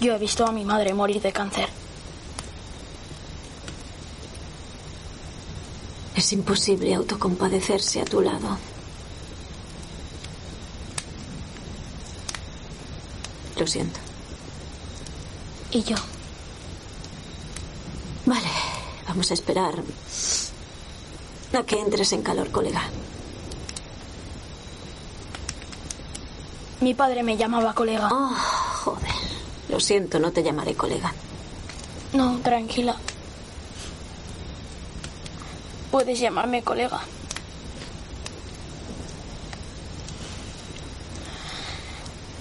[0.00, 1.68] Yo he visto a mi madre morir de cáncer.
[6.16, 8.58] Es imposible autocompadecerse a tu lado.
[13.56, 14.00] Lo siento.
[15.70, 15.96] ¿Y yo?
[18.26, 18.48] Vale,
[19.06, 19.74] vamos a esperar
[21.52, 22.82] a que entres en calor, colega.
[26.80, 28.08] Mi padre me llamaba colega.
[28.12, 28.34] Oh,
[28.84, 29.10] joder.
[29.68, 31.12] Lo siento, no te llamaré colega.
[32.12, 32.96] No, tranquila.
[35.90, 37.00] Puedes llamarme colega.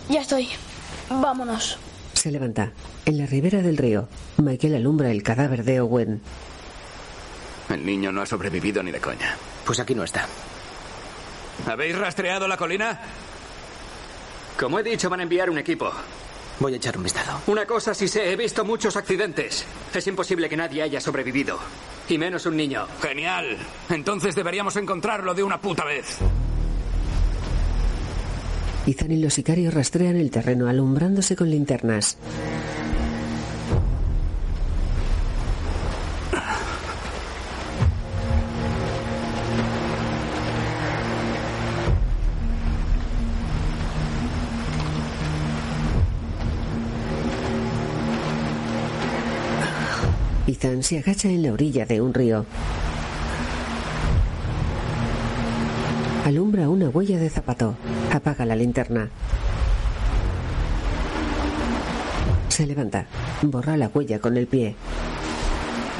[0.10, 0.49] Ya estoy.
[1.10, 1.78] Vámonos.
[2.14, 2.72] Se levanta.
[3.05, 6.22] En la ribera del río, Michael alumbra el cadáver de Owen.
[7.70, 9.36] El niño no ha sobrevivido ni de coña.
[9.65, 10.28] Pues aquí no está.
[11.65, 12.99] ¿Habéis rastreado la colina?
[14.59, 15.91] Como he dicho, van a enviar un equipo.
[16.59, 17.39] Voy a echar un vistazo.
[17.47, 19.65] Una cosa sí sé, he visto muchos accidentes.
[19.93, 21.59] Es imposible que nadie haya sobrevivido.
[22.09, 22.88] Y menos un niño.
[23.01, 23.57] Genial.
[23.89, 26.18] Entonces deberíamos encontrarlo de una puta vez.
[28.88, 32.18] Ethan y los sicarios rastrean el terreno alumbrándose con linternas.
[50.82, 52.45] Se agacha en la orilla de un río.
[56.25, 57.75] Alumbra una huella de zapato.
[58.13, 59.09] Apaga la linterna.
[62.49, 63.05] Se levanta.
[63.41, 64.75] Borra la huella con el pie.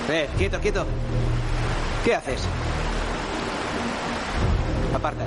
[0.10, 0.86] Eh, quieto, quieto.
[2.06, 2.42] ¿Qué haces?
[4.94, 5.26] Aparta.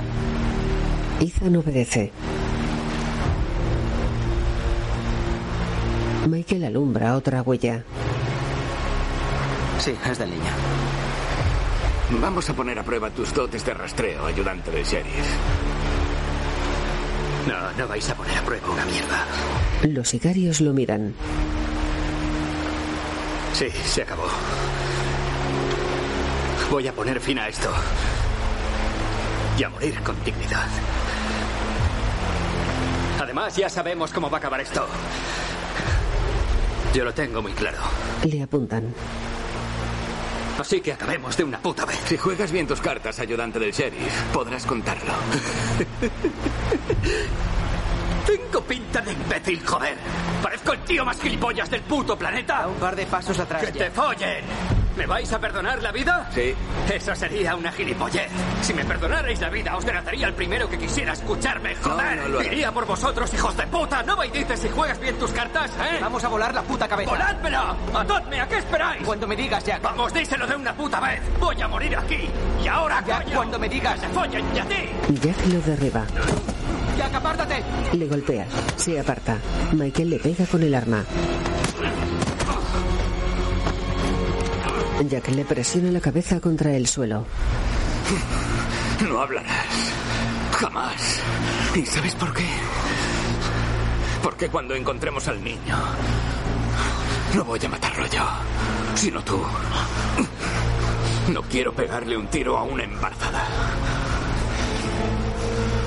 [1.20, 2.12] Ethan obedece.
[6.28, 7.84] Michael alumbra otra huella.
[9.81, 10.53] Sí, es del niño.
[12.20, 15.26] Vamos a poner a prueba tus dotes de rastreo, ayudante del sheriff.
[17.49, 19.24] No, no vais a poner a prueba una mierda.
[19.85, 21.14] Los sicarios lo miran.
[23.55, 24.26] Sí, se acabó.
[26.70, 27.70] Voy a poner fin a esto.
[29.59, 30.68] Y a morir con dignidad.
[33.18, 34.87] Además, ya sabemos cómo va a acabar esto.
[36.93, 37.78] Yo lo tengo muy claro.
[38.24, 38.93] Le apuntan.
[40.61, 41.98] Así que acabemos de una puta vez.
[42.06, 45.11] Si juegas bien tus cartas, ayudante del sheriff, podrás contarlo.
[48.26, 49.96] Tengo pinta de imbécil, joder.
[50.42, 52.64] Parezco el tío más gilipollas del puto planeta.
[52.64, 53.64] A un par de pasos atrás.
[53.64, 53.86] ¡Que ya.
[53.86, 54.80] te follen!
[55.01, 56.28] ¿Me vais a perdonar la vida?
[56.34, 56.55] Sí.
[56.92, 58.30] Eso sería una gilipollez.
[58.61, 62.16] Si me perdonarais la vida, os delataría al primero que quisiera escucharme, joder.
[62.16, 62.48] No, no lo haré.
[62.48, 64.03] Iría por vosotros, hijos de puta.
[64.03, 65.96] No me dices si juegas bien tus cartas, ¿eh?
[66.03, 67.12] Vamos a volar la puta cabeza.
[67.12, 67.76] ¡Voládmela!
[67.94, 68.42] ¡Atadme!
[68.42, 69.03] ¿A qué esperáis?
[69.03, 69.80] Cuando me digas, Jack.
[69.80, 71.22] Vamos, díselo de una puta vez.
[71.40, 72.28] Voy a morir aquí.
[72.62, 73.98] Y ahora, Jack, coño, cuando me digas.
[74.01, 74.90] se follen y a ti.
[75.22, 76.05] Jack lo derriba.
[76.98, 77.64] Jack, apártate.
[77.94, 78.44] Le golpea.
[78.76, 79.38] Se aparta.
[79.72, 81.03] Michael le pega con el arma.
[85.09, 87.24] Jack le presiona la cabeza contra el suelo.
[89.09, 89.92] No hablarás.
[90.53, 91.20] Jamás.
[91.74, 92.46] ¿Y sabes por qué?
[94.22, 95.76] Porque cuando encontremos al niño,
[97.34, 98.24] no voy a matarlo yo,
[98.94, 99.40] sino tú.
[101.28, 103.46] No quiero pegarle un tiro a una embarazada.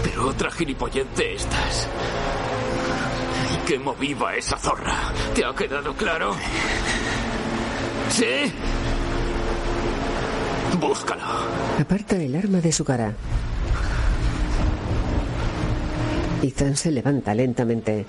[0.04, 1.88] Pero otra gilipollez de estas.
[3.54, 5.12] Y quemo viva esa zorra.
[5.36, 6.36] ¿Te ha quedado claro?
[8.10, 8.52] ¿Sí?
[10.88, 11.24] Búscalo.
[11.80, 13.14] Aparta el arma de su cara.
[16.42, 18.06] Ethan se levanta lentamente.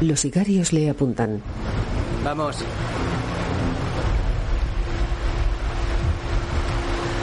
[0.00, 1.42] Los sicarios le apuntan.
[2.24, 2.64] Vamos.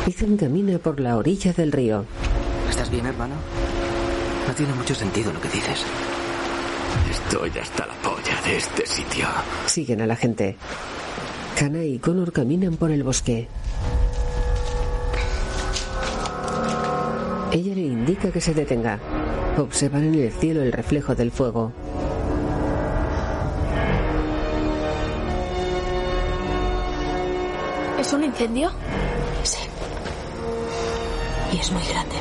[0.05, 2.03] Ethan camina por la orilla del río.
[2.69, 3.36] ¿Estás bien, hermano?
[4.47, 5.86] No tiene mucho sentido lo que dices.
[7.09, 9.28] Estoy hasta la polla de este sitio.
[9.65, 10.57] Siguen a la gente.
[11.60, 13.47] Hannah y Connor caminan por el bosque.
[17.51, 18.99] Ella le indica que se detenga.
[19.58, 21.72] Observan en el cielo el reflejo del fuego.
[27.99, 28.70] ¿Es un incendio?
[29.43, 29.60] Sí.
[31.53, 32.16] Y es muy grande.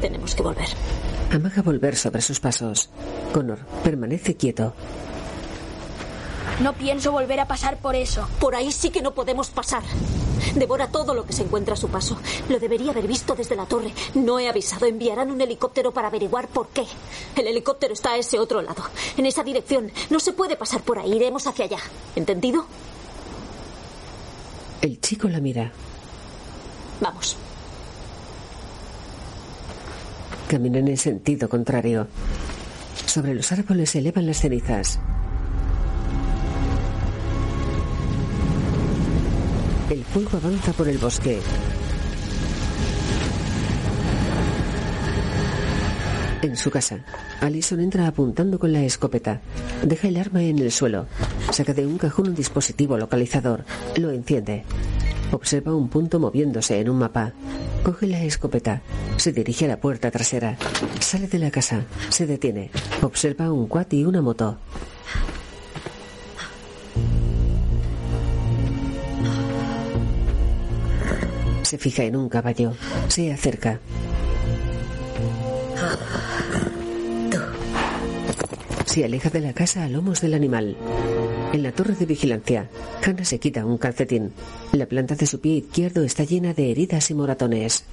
[0.00, 0.68] Tenemos que volver.
[1.34, 2.90] Amaga volver sobre sus pasos.
[3.32, 4.72] Connor permanece quieto.
[6.60, 8.28] No pienso volver a pasar por eso.
[8.38, 9.82] Por ahí sí que no podemos pasar.
[10.54, 12.16] Devora todo lo que se encuentra a su paso.
[12.48, 13.92] Lo debería haber visto desde la torre.
[14.14, 14.86] No he avisado.
[14.86, 16.84] Enviarán un helicóptero para averiguar por qué.
[17.34, 18.84] El helicóptero está a ese otro lado.
[19.16, 19.90] En esa dirección.
[20.10, 21.14] No se puede pasar por ahí.
[21.14, 21.78] Iremos hacia allá.
[22.14, 22.64] ¿Entendido?
[24.80, 25.72] El chico la mira.
[27.00, 27.36] Vamos.
[30.48, 32.06] Caminan en sentido contrario.
[33.06, 34.98] Sobre los árboles se elevan las cenizas.
[39.90, 41.40] El fuego avanza por el bosque.
[46.44, 46.98] En su casa,
[47.40, 49.40] Allison entra apuntando con la escopeta.
[49.82, 51.06] Deja el arma en el suelo.
[51.50, 53.64] Saca de un cajón un dispositivo localizador.
[53.96, 54.62] Lo enciende.
[55.32, 57.32] Observa un punto moviéndose en un mapa.
[57.82, 58.82] Coge la escopeta.
[59.16, 60.58] Se dirige a la puerta trasera.
[61.00, 61.86] Sale de la casa.
[62.10, 62.70] Se detiene.
[63.00, 64.58] Observa un quad y una moto.
[71.62, 72.74] Se fija en un caballo.
[73.08, 73.80] Se acerca.
[78.94, 80.76] Se aleja de la casa a lomos del animal.
[81.52, 82.70] En la torre de vigilancia,
[83.04, 84.32] Hannah se quita un calcetín.
[84.70, 87.84] La planta de su pie izquierdo está llena de heridas y moratones.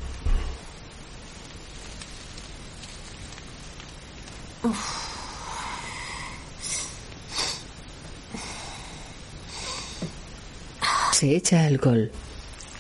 [11.13, 12.11] Se echa alcohol.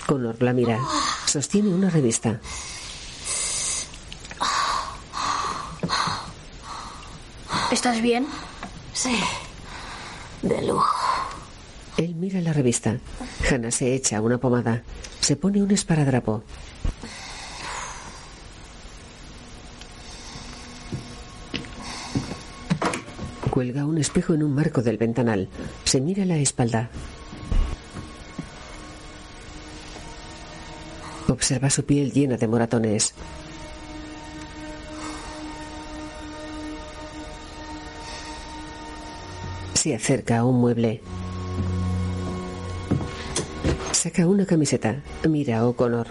[0.05, 0.77] Connor la mira.
[1.25, 2.39] Sostiene una revista.
[7.71, 8.27] ¿Estás bien?
[8.93, 9.17] Sí.
[10.41, 10.93] De lujo.
[11.97, 12.97] Él mira la revista.
[13.49, 14.83] Hannah se echa una pomada.
[15.21, 16.43] Se pone un esparadrapo.
[23.49, 25.47] Cuelga un espejo en un marco del ventanal.
[25.85, 26.89] Se mira la espalda.
[31.29, 33.13] Observa su piel llena de moratones.
[39.81, 41.01] Se acerca a un mueble.
[43.93, 45.01] Saca una camiseta.
[45.27, 46.05] Mira a O'Connor.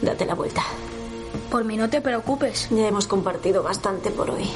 [0.00, 0.62] Date la vuelta.
[1.50, 2.70] Por mí no te preocupes.
[2.70, 4.46] Ya hemos compartido bastante por hoy.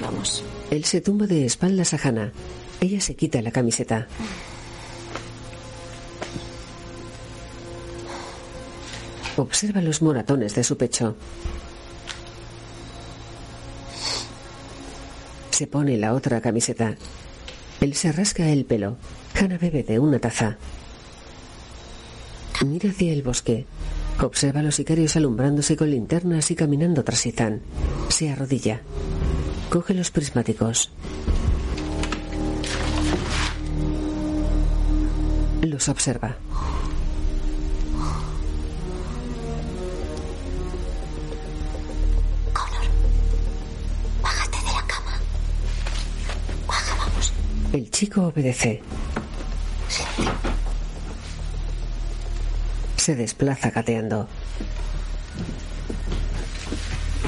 [0.00, 0.42] Vamos.
[0.72, 2.32] Él se tumba de espaldas a Hannah.
[2.80, 4.08] Ella se quita la camiseta.
[9.36, 11.14] Observa los moratones de su pecho.
[15.54, 16.96] Se pone la otra camiseta.
[17.80, 18.96] Él se rasca el pelo.
[19.38, 20.58] Hannah bebe de una taza.
[22.66, 23.64] Mira hacia el bosque.
[24.20, 27.60] Observa a los sicarios alumbrándose con linternas y caminando tras Ethan.
[28.08, 28.80] Se arrodilla.
[29.70, 30.90] Coge los prismáticos.
[35.62, 36.36] Los observa.
[47.74, 48.80] El chico obedece.
[52.96, 54.28] Se desplaza gateando.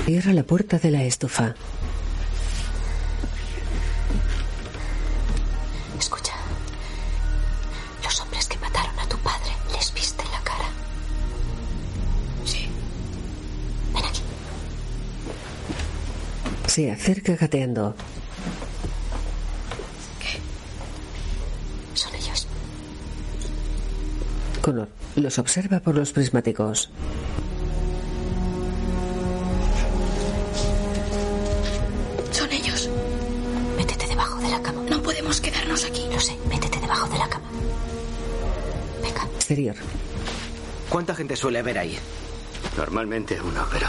[0.05, 1.57] Cierra la puerta de la estufa.
[5.99, 6.35] Escucha.
[8.05, 10.69] Los hombres que mataron a tu padre, ¿les viste la cara?
[12.45, 12.69] Sí.
[13.93, 14.23] Ven aquí.
[16.69, 17.97] Se acerca gateando.
[25.15, 26.91] Los observa por los prismáticos.
[32.33, 32.91] Son ellos.
[33.77, 34.83] Métete debajo de la cama.
[34.91, 36.05] No podemos quedarnos aquí.
[36.13, 37.47] Lo sé, métete debajo de la cama.
[39.03, 39.23] Venga.
[39.37, 39.77] Exterior.
[40.89, 41.97] ¿Cuánta gente suele haber ahí?
[42.77, 43.87] Normalmente uno, pero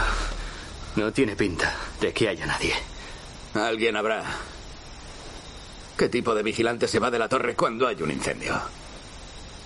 [0.94, 2.74] no tiene pinta de que haya nadie.
[3.54, 4.22] Alguien habrá.
[5.96, 8.77] ¿Qué tipo de vigilante se va de la torre cuando hay un incendio?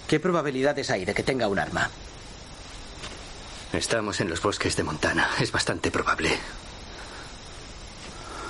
[0.07, 1.91] ¿Qué probabilidades hay de que tenga un arma?
[3.73, 5.31] Estamos en los bosques de Montana.
[5.41, 6.31] Es bastante probable.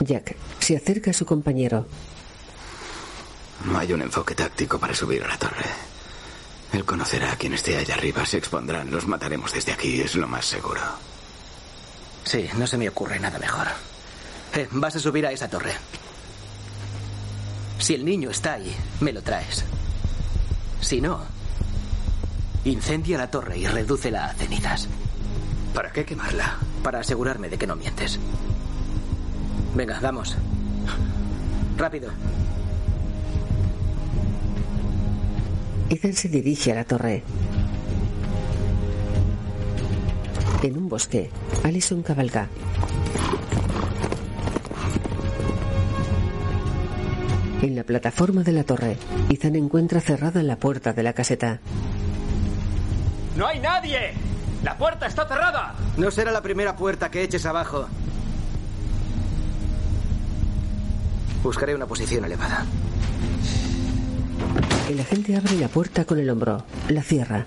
[0.00, 1.86] Jack se acerca a su compañero.
[3.64, 5.64] No hay un enfoque táctico para subir a la torre.
[6.72, 10.26] Él conocerá a quien esté allá arriba, se expondrán, los mataremos desde aquí, es lo
[10.26, 10.80] más seguro.
[12.24, 13.68] Sí, no se me ocurre nada mejor.
[14.54, 15.74] Eh, vas a subir a esa torre.
[17.78, 19.64] Si el niño está ahí, me lo traes.
[20.80, 21.20] Si no,
[22.64, 24.88] incendia la torre y redúcela a cenizas.
[25.74, 26.58] ¿Para qué quemarla?
[26.82, 28.18] Para asegurarme de que no mientes.
[29.74, 30.36] Venga, vamos.
[31.76, 32.10] Rápido.
[35.88, 37.22] Ethan se dirige a la torre.
[40.62, 41.30] En un bosque,
[41.64, 42.48] Allison cabalga.
[47.62, 48.96] En la plataforma de la torre,
[49.28, 51.60] Ethan encuentra cerrada la puerta de la caseta.
[53.36, 54.14] ¡No hay nadie!
[54.62, 55.74] ¡La puerta está cerrada!
[55.96, 57.86] No será la primera puerta que eches abajo.
[61.42, 62.64] Buscaré una posición elevada.
[64.88, 66.64] El agente abre la puerta con el hombro.
[66.88, 67.46] La cierra.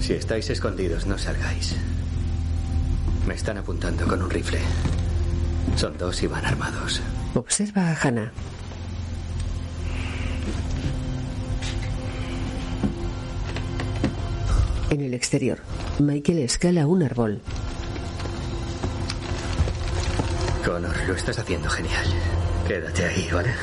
[0.00, 1.76] Si estáis escondidos, no salgáis.
[3.26, 4.60] Me están apuntando con un rifle.
[5.76, 7.00] Son dos y van armados.
[7.34, 8.32] Observa a Hannah.
[14.90, 15.58] En el exterior,
[15.98, 17.42] Michael escala un árbol.
[20.64, 22.06] Connor, lo estás haciendo genial.
[22.66, 23.54] Quédate ahí, ¿vale?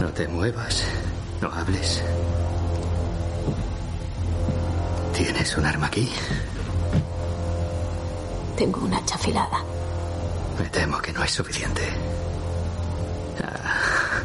[0.00, 0.84] No te muevas.
[1.42, 2.02] No hables.
[5.14, 6.10] ¿Tienes un arma aquí?
[8.56, 9.62] Tengo una hacha afilada.
[10.58, 11.82] Me temo que no es suficiente.
[13.42, 14.20] Ah.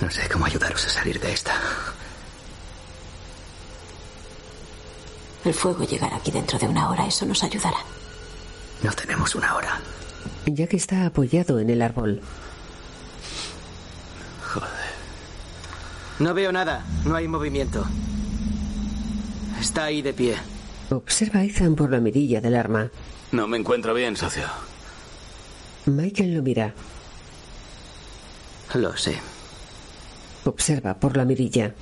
[0.00, 1.54] No sé cómo ayudaros a salir de esta.
[5.48, 7.06] El fuego llegará aquí dentro de una hora.
[7.06, 7.78] Eso nos ayudará.
[8.82, 9.80] No tenemos una hora.
[10.44, 12.20] Jack está apoyado en el árbol.
[14.46, 14.68] Joder.
[16.18, 16.84] No veo nada.
[17.06, 17.86] No hay movimiento.
[19.58, 20.36] Está ahí de pie.
[20.90, 22.90] Observa a Ethan por la mirilla del arma.
[23.32, 24.44] No me encuentro bien, socio.
[25.86, 26.74] Michael lo mira.
[28.74, 29.16] Lo sé.
[30.44, 31.72] Observa por la mirilla.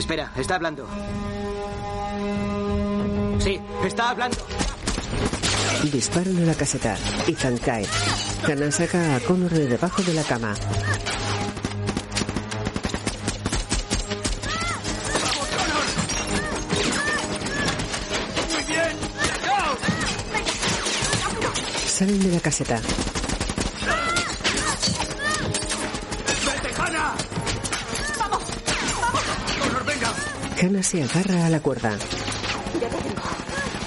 [0.00, 0.88] Espera, está hablando.
[3.38, 4.38] Sí, está hablando.
[5.92, 6.96] Disparan a la caseta.
[7.28, 7.86] Ethan cae.
[8.42, 10.54] Hannah saca a Connor de debajo de la cama.
[21.86, 22.80] Salen de la caseta.
[30.60, 31.96] Hannah se agarra a la cuerda.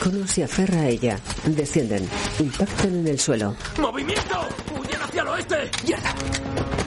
[0.04, 1.20] Connor se aferra a ella.
[1.46, 2.10] Descienden.
[2.40, 3.56] Impactan en el suelo.
[3.80, 4.48] ¡Movimiento!
[4.76, 5.56] ¡Huyen hacia el oeste!
[5.86, 6.16] ¡Mierda!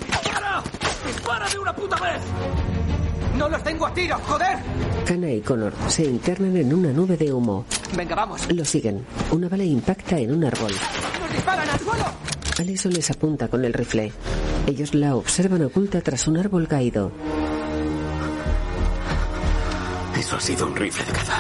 [0.06, 0.62] ¡Dispara!
[1.06, 2.20] ¡Dispara de una puta vez!
[3.36, 4.18] ¡No los tengo a tiro!
[4.18, 4.58] ¡Joder!
[5.08, 7.64] Hannah y Connor se internan en una nube de humo.
[7.96, 8.52] Venga, vamos.
[8.52, 9.06] Lo siguen.
[9.30, 10.72] Una bala impacta en un árbol.
[11.20, 12.04] ¡Nos disparan al suelo!
[12.58, 14.12] Allison les apunta con el rifle.
[14.66, 17.12] Ellos la observan oculta tras un árbol caído.
[20.36, 21.38] Ha sido un rifle de caza.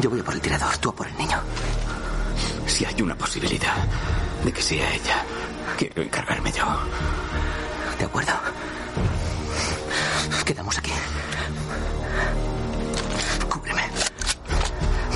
[0.00, 1.38] Yo voy a por el tirador, tú a por el niño.
[2.66, 3.76] Si hay una posibilidad
[4.42, 5.22] de que sea ella,
[5.76, 6.64] quiero encargarme yo.
[7.98, 8.32] De acuerdo.
[10.46, 10.92] Quedamos aquí.
[13.50, 13.82] Cúbreme.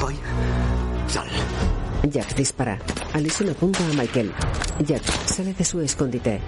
[0.03, 0.19] Voy.
[1.09, 1.31] Sal.
[2.03, 2.79] Jack dispara.
[3.15, 4.35] Allison apunta a Michael.
[4.81, 6.43] Jack sale de su escondite.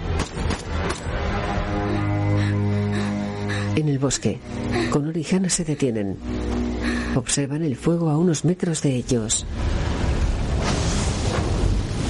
[3.75, 4.39] En el bosque,
[4.89, 6.17] Connor y Hannah se detienen.
[7.15, 9.45] Observan el fuego a unos metros de ellos.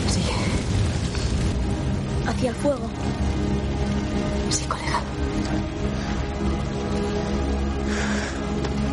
[0.09, 0.35] Sigue.
[2.29, 2.89] Hacia el fuego.
[4.49, 5.01] Sí, colega.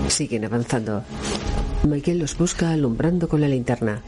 [0.08, 1.02] Siguen avanzando.
[1.84, 4.02] Michael los busca alumbrando con la linterna.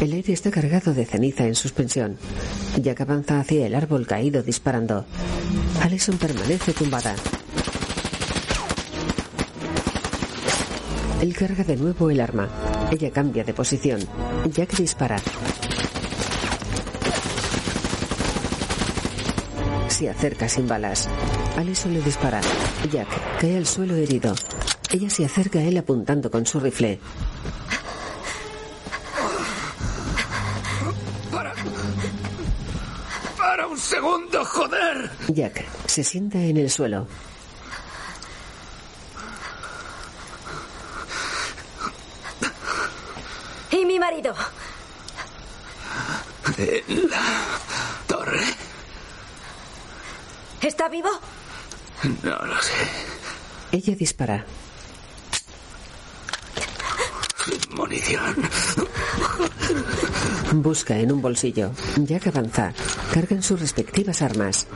[0.00, 2.18] El aire está cargado de ceniza en suspensión.
[2.82, 5.06] Jack avanza hacia el árbol caído disparando.
[5.80, 7.14] Allison permanece tumbada.
[11.22, 12.48] Él carga de nuevo el arma.
[12.90, 14.00] Ella cambia de posición.
[14.52, 15.16] Jack dispara.
[19.88, 21.08] se acerca sin balas.
[21.56, 22.40] Alison le dispara.
[22.90, 23.06] Jack
[23.38, 24.34] cae al suelo herido.
[24.90, 26.98] Ella se acerca a él apuntando con su rifle.
[31.30, 31.54] ¡Para!
[33.38, 35.08] ¡Para un segundo, joder!
[35.28, 37.06] Jack se sienta en el suelo.
[43.92, 44.34] Mi marido?
[47.10, 47.22] La
[48.06, 48.40] torre.
[50.62, 51.10] ¿Está vivo?
[52.22, 52.72] No lo sé.
[53.70, 54.46] Ella dispara.
[57.70, 58.34] Munición.
[60.54, 61.72] Busca en un bolsillo.
[61.96, 62.72] Jack avanza.
[63.12, 64.68] Cargan sus respectivas armas.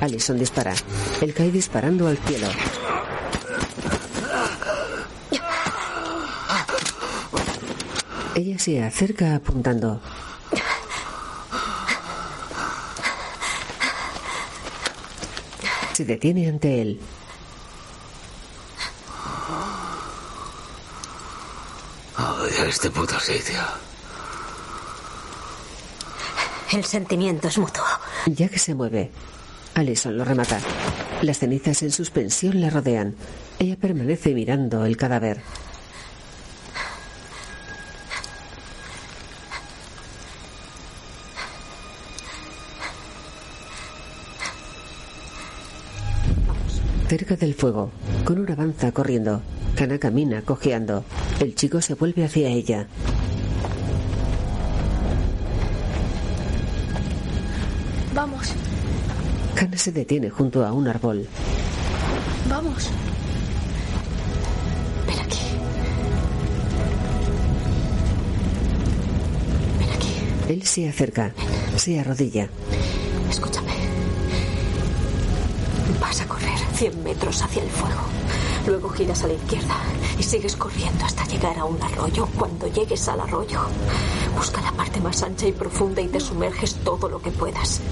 [0.00, 0.74] Allison dispara.
[1.20, 2.48] Él cae disparando al cielo.
[8.34, 10.00] Ella se acerca apuntando.
[15.92, 17.00] Se detiene ante él.
[22.16, 23.60] Odio este puto sitio.
[26.72, 27.84] El sentimiento es mutuo.
[28.26, 29.10] Jack se mueve.
[29.74, 30.60] Allison lo remata.
[31.22, 33.16] Las cenizas en suspensión la rodean.
[33.58, 35.42] Ella permanece mirando el cadáver.
[47.10, 47.90] Cerca del fuego,
[48.24, 49.42] Connor avanza corriendo.
[49.76, 51.02] Hannah camina cojeando.
[51.40, 52.86] El chico se vuelve hacia ella.
[58.14, 58.52] Vamos,
[59.60, 61.26] Hannah se detiene junto a un árbol.
[62.48, 62.88] vamos.
[70.48, 71.32] Él se acerca.
[71.74, 72.48] Se arrodilla.
[73.28, 73.79] Escúchame.
[76.80, 78.00] 100 metros hacia el fuego.
[78.66, 79.76] Luego giras a la izquierda
[80.18, 82.26] y sigues corriendo hasta llegar a un arroyo.
[82.38, 83.60] Cuando llegues al arroyo,
[84.34, 87.82] busca la parte más ancha y profunda y te sumerges todo lo que puedas.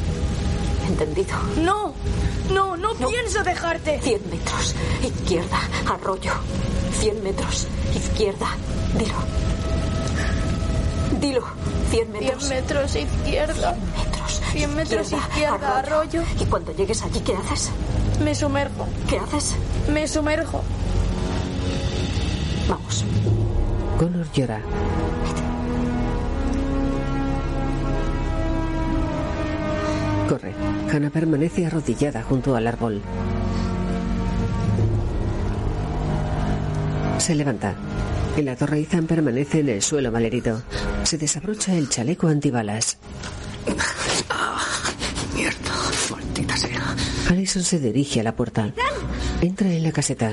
[0.89, 1.36] ¿Entendido?
[1.62, 1.93] No,
[2.51, 4.01] no, no, pienso dejarte.
[4.01, 4.74] 100 metros,
[5.05, 6.32] izquierda, arroyo.
[6.98, 8.48] 100 metros, izquierda.
[8.98, 9.16] Dilo.
[11.20, 11.44] Dilo.
[11.90, 12.44] 100 metros.
[12.44, 13.74] 100 metros izquierda.
[13.74, 14.40] 100 metros.
[14.52, 16.23] 100 metros izquierda, arroyo.
[16.40, 17.70] Y cuando llegues allí, ¿qué haces?
[18.24, 18.86] Me sumerjo.
[19.08, 19.56] ¿Qué haces?
[19.92, 20.62] Me sumerjo.
[22.68, 23.04] Vamos.
[23.98, 24.60] Connor llora.
[30.28, 30.52] Corre.
[30.92, 33.00] Hannah permanece arrodillada junto al árbol.
[37.18, 37.74] Se levanta.
[38.36, 40.62] En la torre Ethan permanece en el suelo malherido.
[41.04, 42.98] Se desabrocha el chaleco antibalas.
[47.28, 47.36] Sea.
[47.36, 48.72] Allison se dirige a la puerta.
[49.40, 50.32] Entra en la caseta.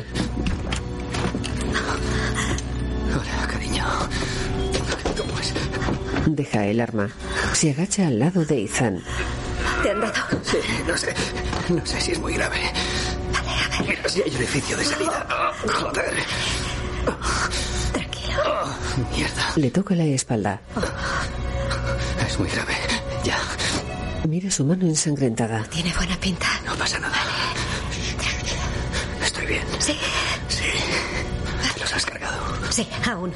[3.12, 3.86] Hola, cariño.
[5.18, 5.54] ¿Cómo es?
[6.28, 7.10] Deja el arma.
[7.54, 9.04] Se agacha al lado de Ethan.
[9.84, 10.14] ¿Te han dado?
[10.44, 10.58] Sí,
[10.88, 11.14] no sé.
[11.70, 12.58] No sé si es muy grave.
[13.88, 15.28] Mira, si hay orificio de salida.
[15.30, 16.14] Oh, joder.
[17.92, 18.44] Tranquilo.
[18.46, 19.54] Oh, mierda.
[19.56, 20.62] Le toca la espalda.
[22.28, 22.74] Es muy grave.
[24.28, 25.64] Mira su mano ensangrentada.
[25.66, 26.48] Tiene buena pinta.
[26.66, 27.18] No pasa nada.
[29.24, 29.64] Estoy bien.
[29.80, 29.96] Sí.
[30.48, 30.64] Sí.
[31.76, 32.38] ¿Te los has cargado?
[32.72, 33.34] Sí, a uno.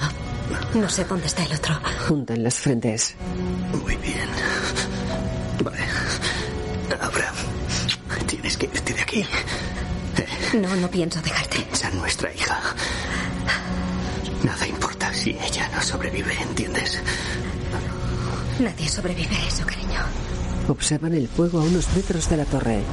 [0.73, 1.79] No sé dónde está el otro.
[2.07, 3.15] Juntan las frentes.
[3.83, 4.27] Muy bien.
[5.63, 5.77] Vale.
[6.99, 7.31] Ahora,
[8.25, 9.25] tienes que irte de aquí.
[10.55, 11.59] No, no pienso dejarte.
[11.59, 12.59] Piensa en nuestra hija.
[14.43, 16.99] Nada importa si ella no sobrevive, ¿entiendes?
[18.59, 19.99] Nadie sobrevive a eso, cariño.
[20.69, 22.83] Observan el fuego a unos metros de la torre.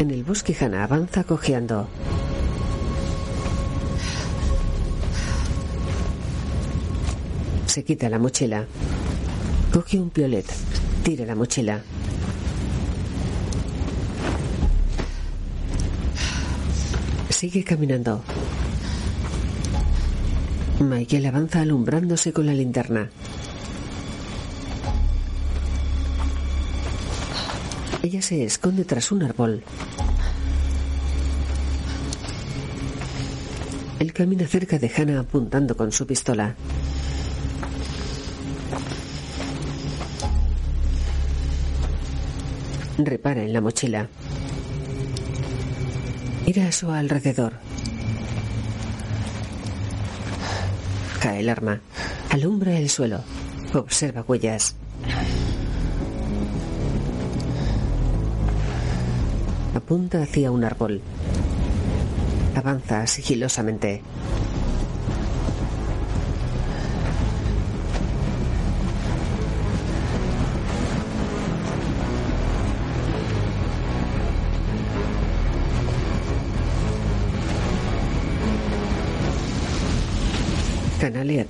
[0.00, 1.86] En el bosque Hannah avanza cojeando.
[7.66, 8.66] Se quita la mochila.
[9.72, 10.46] Coge un piolet.
[11.04, 11.80] Tira la mochila.
[17.42, 18.22] Sigue caminando.
[20.78, 23.10] Michael avanza alumbrándose con la linterna.
[28.00, 29.64] Ella se esconde tras un árbol.
[33.98, 36.54] Él camina cerca de Hannah apuntando con su pistola.
[42.98, 44.08] Repara en la mochila.
[46.46, 47.52] Mira a su alrededor.
[51.14, 51.80] Baja el arma.
[52.30, 53.20] Alumbra el suelo.
[53.74, 54.74] Observa huellas.
[59.74, 61.00] Apunta hacia un árbol.
[62.56, 64.02] Avanza sigilosamente.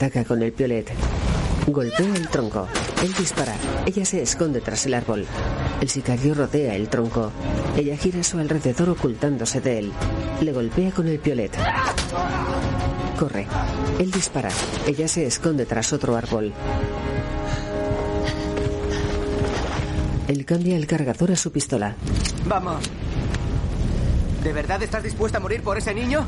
[0.03, 0.91] Ataca con el piolet.
[1.69, 2.66] Golpea el tronco.
[3.05, 3.55] Él dispara.
[3.87, 5.24] Ella se esconde tras el árbol.
[5.81, 7.31] El sicario rodea el tronco.
[7.77, 9.93] Ella gira a su alrededor ocultándose de él.
[10.41, 11.57] Le golpea con el piolet.
[13.16, 13.47] Corre.
[14.01, 14.51] Él dispara.
[14.89, 16.53] Ella se esconde tras otro árbol.
[20.27, 21.95] Él cambia el cargador a su pistola.
[22.47, 22.91] Vamos.
[24.43, 26.27] ¿De verdad estás dispuesta a morir por ese niño?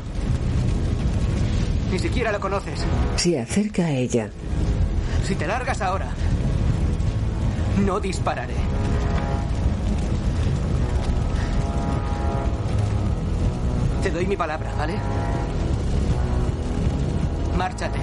[1.91, 2.83] Ni siquiera lo conoces.
[3.15, 4.29] Se acerca a ella.
[5.25, 6.09] Si te largas ahora,
[7.85, 8.53] no dispararé.
[14.03, 14.95] Te doy mi palabra, ¿vale?
[17.57, 17.99] Márchate.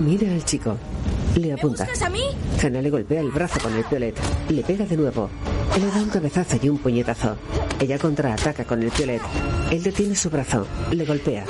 [0.00, 0.76] Mira al chico.
[1.34, 1.84] Le apunta.
[1.84, 2.22] buscas a mí?
[2.62, 4.16] Hannah le golpea el brazo con el piolet.
[4.48, 5.28] Le pega de nuevo.
[5.78, 7.36] Le da un cabezazo y un puñetazo.
[7.80, 9.22] Ella contraataca con el piolet.
[9.70, 10.66] Él detiene su brazo.
[10.90, 11.44] Le golpea.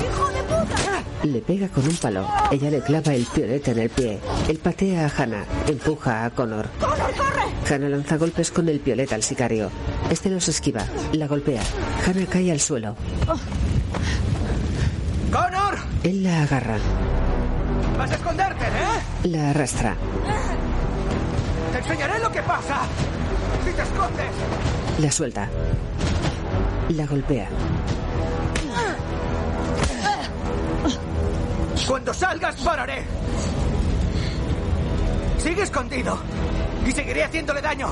[0.00, 1.02] ¡Hijo de puta!
[1.24, 2.26] Le pega con un palo.
[2.50, 4.18] Ella le clava el piolet en el pie.
[4.48, 5.44] Él patea a Hannah.
[5.66, 6.68] Empuja a Connor.
[6.80, 7.42] ¡Connor, corre!
[7.74, 9.70] Hannah lanza golpes con el piolet al sicario.
[10.10, 10.86] Este los esquiva.
[11.12, 11.62] La golpea.
[12.06, 12.96] Hannah cae al suelo.
[15.30, 15.76] ¡Connor!
[16.02, 16.78] Él la agarra.
[17.98, 19.28] ¡Vas a esconderte, eh!
[19.28, 19.96] La arrastra.
[21.72, 22.80] ¡Te enseñaré lo que pasa!
[23.64, 24.30] ¡Si te escondes!
[24.98, 25.48] La suelta.
[26.90, 27.48] La golpea.
[31.86, 33.04] Cuando salgas, pararé.
[35.38, 36.18] Sigue escondido.
[36.86, 37.88] Y seguiré haciéndole daño.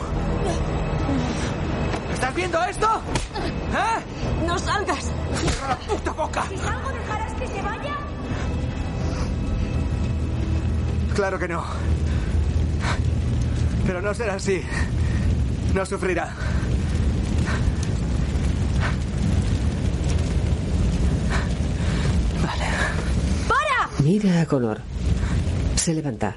[2.13, 2.89] ¿Estás viendo esto?
[3.37, 4.47] ¿Eh?
[4.47, 5.13] ¡No salgas!
[5.35, 6.45] ¡Cierra la puta boca!
[6.49, 7.97] Si salgo, ¿dejarás que se vaya?
[11.15, 11.65] Claro que no.
[13.87, 14.63] Pero no será así.
[15.75, 16.33] No sufrirá.
[22.41, 22.65] Vale.
[23.49, 23.91] ¡Para!
[24.05, 24.81] Mira a Connor.
[25.75, 26.37] Se levanta.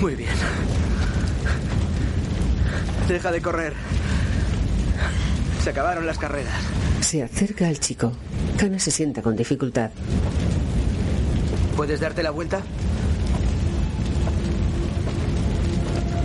[0.00, 0.34] Muy bien.
[3.06, 3.72] Deja de correr.
[5.62, 6.60] Se acabaron las carreras.
[7.00, 8.12] Se acerca al chico.
[8.60, 9.92] Hannah se sienta con dificultad.
[11.76, 12.60] ¿Puedes darte la vuelta?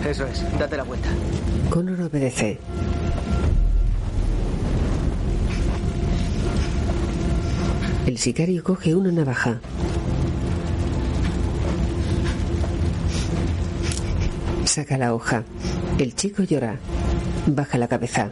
[0.09, 1.07] Eso es, date la vuelta.
[1.69, 2.57] Connor obedece.
[8.07, 9.61] El sicario coge una navaja.
[14.65, 15.43] Saca la hoja.
[15.99, 16.79] El chico llora.
[17.45, 18.31] Baja la cabeza.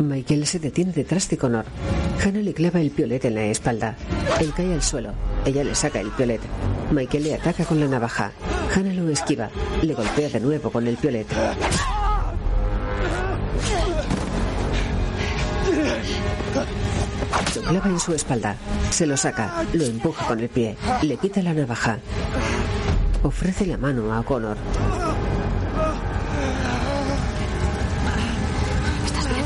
[0.00, 1.64] Michael se detiene detrás de Connor.
[2.24, 3.96] Hannah le clava el piolet en la espalda.
[4.40, 5.10] Él cae al suelo.
[5.44, 6.40] Ella le saca el piolet.
[6.90, 8.32] Michael le ataca con la navaja.
[8.74, 9.48] Hannah lo esquiva.
[9.82, 11.26] Le golpea de nuevo con el piolet.
[17.54, 18.56] Lo clava en su espalda.
[18.90, 19.64] Se lo saca.
[19.72, 20.76] Lo empuja con el pie.
[21.02, 21.98] Le quita la navaja.
[23.22, 24.56] Ofrece la mano a Connor.
[29.06, 29.44] ¿Estás bien?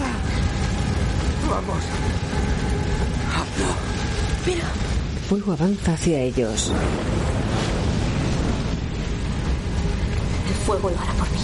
[1.50, 1.84] Vamos.
[4.46, 4.64] Mira.
[5.28, 6.70] Fuego avanza hacia ellos.
[10.44, 11.38] El fuego lo hará por mí.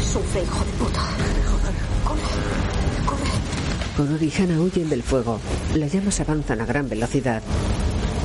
[0.00, 1.00] Sufre, hijo de puta.
[2.04, 2.22] Corre,
[3.04, 3.30] corre.
[3.96, 5.38] Connor y Hannah huyen del fuego.
[5.74, 7.42] Las llamas avanzan a gran velocidad.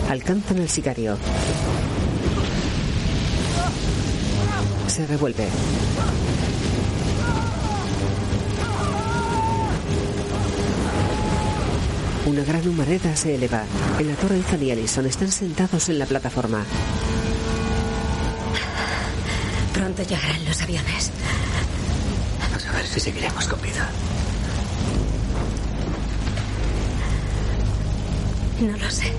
[0.09, 1.17] Alcanzan al sicario.
[4.87, 5.47] Se revuelve.
[12.27, 13.63] Una gran humareda se eleva.
[13.99, 16.63] En la torre y Allison están sentados en la plataforma.
[19.81, 21.09] Pronto llegarán los aviones.
[22.55, 23.89] A saber si seguiremos con vida.
[28.61, 29.11] No lo sé.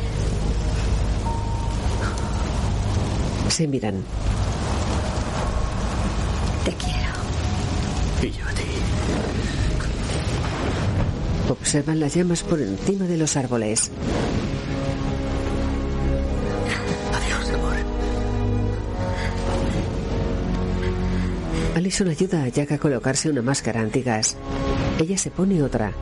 [3.49, 4.05] Se miran.
[6.65, 7.13] Te quiero.
[8.23, 8.63] Y yo a ti.
[11.51, 13.91] Observan las llamas por encima de los árboles.
[21.93, 24.35] Allison ayuda a Jack a colocarse una máscara antigas.
[24.99, 25.93] Ella se pone otra.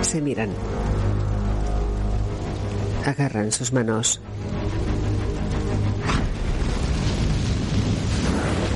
[0.00, 0.48] Se miran.
[3.04, 4.22] Agarran sus manos.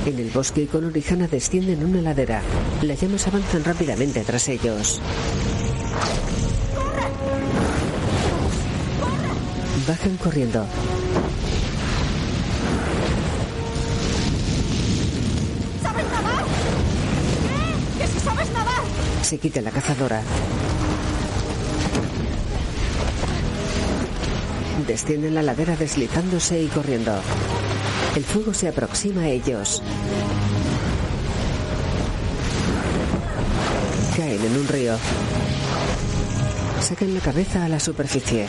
[0.05, 2.43] En el bosque, con y Hannah descienden una ladera.
[2.83, 5.01] Las llamas avanzan rápidamente tras ellos.
[9.87, 10.65] Bajan corriendo.
[15.81, 16.43] ¿Sabes nadar?
[17.47, 17.99] ¿Qué?
[17.99, 18.83] ¿Que si sabes nadar?
[19.21, 20.21] Se quita la cazadora.
[24.85, 27.13] Descienden la ladera deslizándose y corriendo.
[28.17, 29.81] El fuego se aproxima a ellos.
[34.17, 34.97] Caen en un río.
[36.81, 38.47] Sacan la cabeza a la superficie.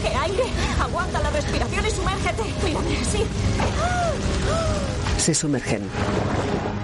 [0.00, 0.44] Coge aire,
[0.80, 2.42] aguanta la respiración y sumérgete.
[2.64, 3.24] Mírame, sí.
[5.18, 5.82] Se sumergen.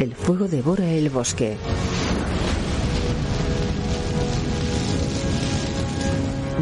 [0.01, 1.57] El fuego devora el bosque.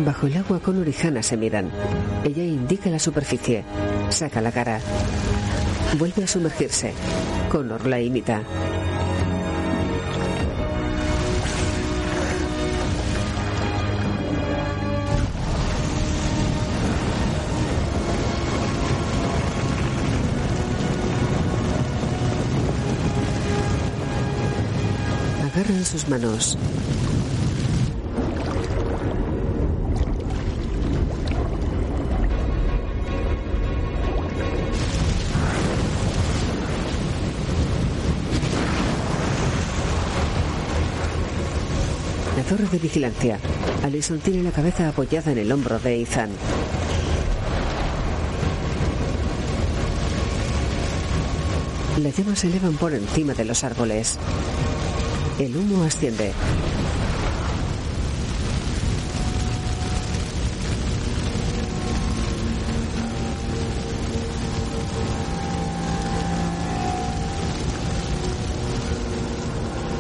[0.05, 1.71] Bajo el agua, Connor y Hannah se miran.
[2.25, 3.65] Ella indica la superficie.
[4.11, 4.81] Saca la cara.
[5.99, 6.93] Vuelve a sumergirse.
[7.51, 8.43] Connor la imita.
[25.85, 26.59] Agarran sus manos.
[42.37, 43.39] La torre de vigilancia.
[43.83, 46.31] Alison tiene la cabeza apoyada en el hombro de Ethan.
[52.03, 54.19] Las llamas se elevan por encima de los árboles.
[55.39, 56.33] El humo asciende.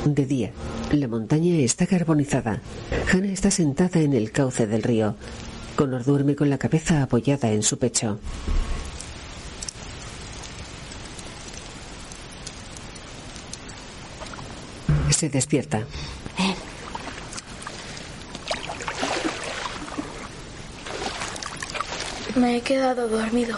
[0.05, 0.52] De día,
[0.93, 2.61] la montaña está carbonizada.
[3.12, 5.16] Hannah está sentada en el cauce del río.
[5.74, 8.20] Connor duerme con la cabeza apoyada en su pecho.
[15.14, 15.86] Se despierta.
[22.34, 23.56] Me he quedado dormido.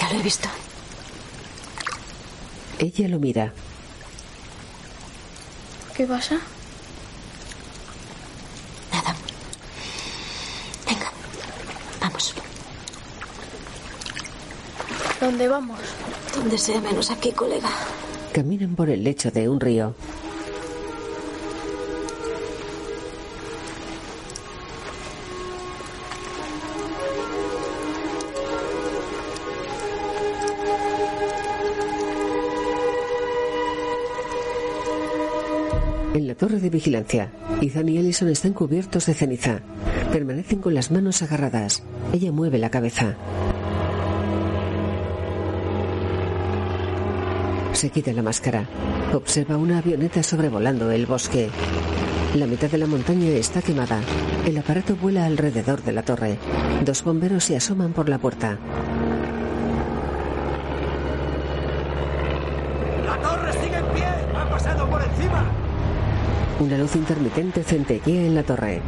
[0.00, 0.48] Ya lo he visto.
[2.78, 3.52] Ella lo mira.
[5.94, 6.40] ¿Qué pasa?
[8.90, 9.14] Nada.
[10.88, 11.12] Venga,
[12.00, 12.34] vamos.
[15.20, 15.80] ¿Dónde vamos?
[16.34, 17.68] Donde sea menos aquí, colega.
[18.32, 19.94] Caminan por el lecho de un río.
[36.14, 39.58] En la torre de vigilancia, Ethan y Ellison están cubiertos de ceniza.
[40.12, 41.82] Permanecen con las manos agarradas.
[42.12, 43.16] Ella mueve la cabeza.
[47.72, 48.68] Se quita la máscara.
[49.12, 51.48] Observa una avioneta sobrevolando el bosque.
[52.36, 54.00] La mitad de la montaña está quemada.
[54.46, 56.38] El aparato vuela alrededor de la torre.
[56.84, 58.56] Dos bomberos se asoman por la puerta.
[63.04, 64.06] ¡La torre sigue en pie!
[64.36, 65.50] ¡Ha pasado por encima!
[66.60, 68.80] Una luz intermitente centellea en la torre.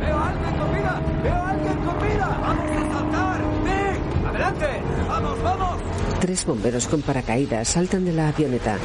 [0.00, 1.00] ¡Veo a alguien con vida!
[1.22, 2.38] ¡Veo a alguien con vida!
[2.40, 3.40] ¡Vamos a saltar!
[3.64, 4.26] ¡Nick!
[4.28, 4.66] ¡Adelante!
[5.08, 5.80] ¡Vamos, vamos!
[6.20, 8.78] Tres bomberos con paracaídas saltan de la avioneta.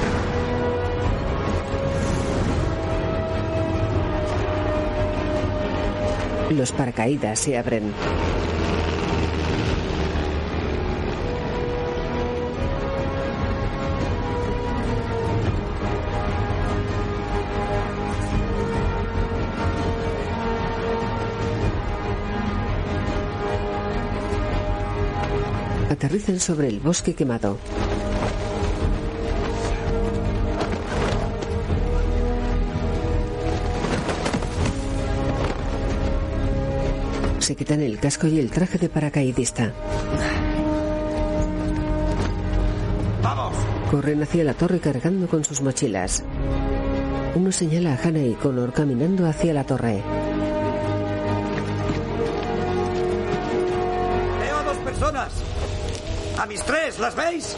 [6.52, 7.94] Los paracaídas se abren.
[26.40, 27.58] Sobre el bosque quemado.
[37.40, 39.74] Se quitan el casco y el traje de paracaidista.
[43.22, 43.54] ¡Vamos!
[43.92, 46.24] Corren hacia la torre cargando con sus mochilas.
[47.36, 50.02] Uno señala a Hannah y Connor caminando hacia la torre.
[56.42, 57.56] A mis tres, ¿las veis?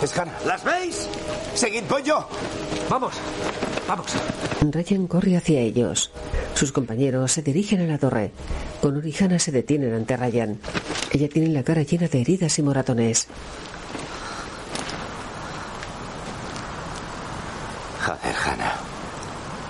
[0.00, 0.32] Es Hannah.
[0.46, 1.10] ¿Las veis?
[1.54, 2.26] Seguid, voy yo.
[2.88, 3.12] Vamos.
[3.86, 4.06] Vamos.
[4.62, 6.10] Ryan corre hacia ellos.
[6.54, 8.32] Sus compañeros se dirigen a la torre.
[8.80, 10.58] Connor y Hannah se detienen ante Ryan.
[11.10, 13.26] Ella tiene la cara llena de heridas y moratones.
[18.06, 18.76] Joder, Hannah.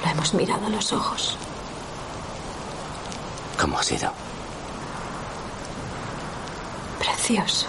[0.04, 1.36] Lo hemos mirado a los ojos.
[3.60, 4.12] ¿Cómo ha sido?
[7.00, 7.66] Precioso.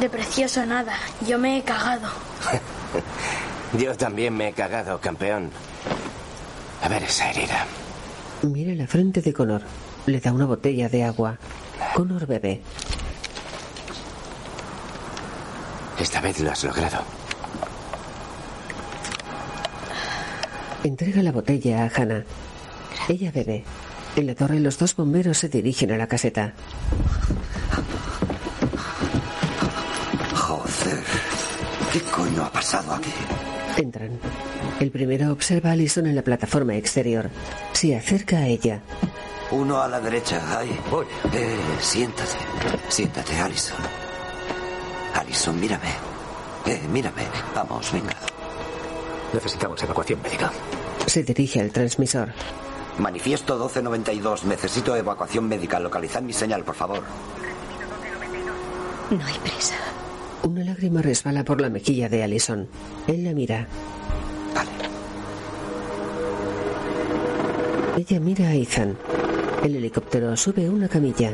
[0.00, 0.94] De precioso nada.
[1.26, 2.08] Yo me he cagado.
[3.78, 5.50] Yo también me he cagado, campeón.
[6.82, 7.66] A ver esa herida.
[8.42, 9.62] Mira la frente de Connor.
[10.06, 11.36] Le da una botella de agua.
[11.94, 12.62] Connor bebe.
[15.98, 17.02] Esta vez lo has logrado.
[20.84, 22.24] Entrega la botella a Hannah.
[23.08, 23.64] Ella bebe.
[24.14, 26.54] En la torre los dos bomberos se dirigen a la caseta.
[31.98, 33.10] ¿Qué coño ha pasado aquí?
[33.76, 34.20] Entran.
[34.78, 37.28] El primero observa a Allison en la plataforma exterior.
[37.72, 38.80] Se acerca a ella.
[39.50, 40.78] Uno a la derecha, ahí.
[40.92, 41.06] Voy.
[41.32, 42.38] Eh, siéntate.
[42.88, 43.78] Siéntate, Alison.
[45.12, 45.88] Alison, mírame.
[46.66, 47.22] Eh, mírame.
[47.52, 48.14] Vamos, venga.
[49.32, 50.52] Necesitamos evacuación médica.
[51.04, 52.28] Se dirige al transmisor.
[52.98, 54.44] Manifiesto 1292.
[54.44, 55.80] Necesito evacuación médica.
[55.80, 57.02] Localizad mi señal, por favor.
[59.10, 59.74] No hay prisa.
[60.44, 62.68] Una lágrima resbala por la mejilla de Allison.
[63.06, 63.66] Él la mira.
[67.96, 68.96] Ella mira a Ethan.
[69.62, 71.32] El helicóptero sube una camilla.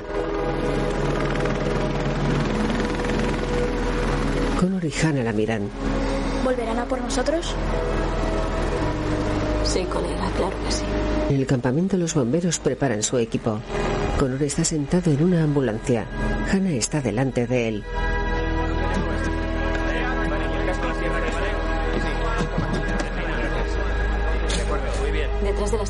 [4.58, 5.68] Connor y Hannah la miran.
[6.42, 7.54] ¿Volverán a por nosotros?
[9.64, 10.82] Sí, colega, claro que sí.
[11.28, 13.60] En el campamento los bomberos preparan su equipo.
[14.18, 16.06] Connor está sentado en una ambulancia.
[16.50, 17.84] Hannah está delante de él.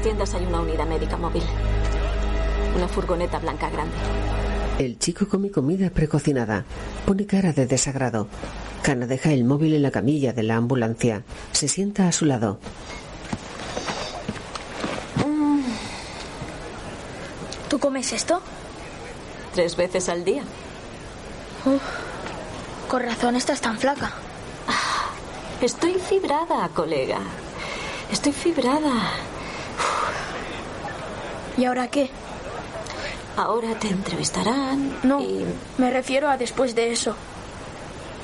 [0.05, 1.43] Tiendas hay una unidad médica móvil.
[2.77, 3.97] Una furgoneta blanca grande.
[4.79, 6.67] El chico come comida precocinada.
[7.07, 8.29] Pone cara de desagrado.
[8.87, 11.23] Hannah deja el móvil en la camilla de la ambulancia.
[11.53, 12.59] Se sienta a su lado.
[15.25, 15.63] Mm.
[17.71, 18.43] ¿Tú comes esto?
[19.55, 20.43] Tres veces al día.
[21.65, 21.83] Uf,
[22.89, 24.13] con razón estás tan flaca.
[25.63, 27.21] Estoy fibrada, colega.
[28.13, 29.33] Estoy fibrada.
[31.57, 32.11] ¿Y ahora qué?
[33.37, 34.97] Ahora te entrevistarán.
[35.03, 35.21] No,
[35.79, 37.17] me refiero a después de eso.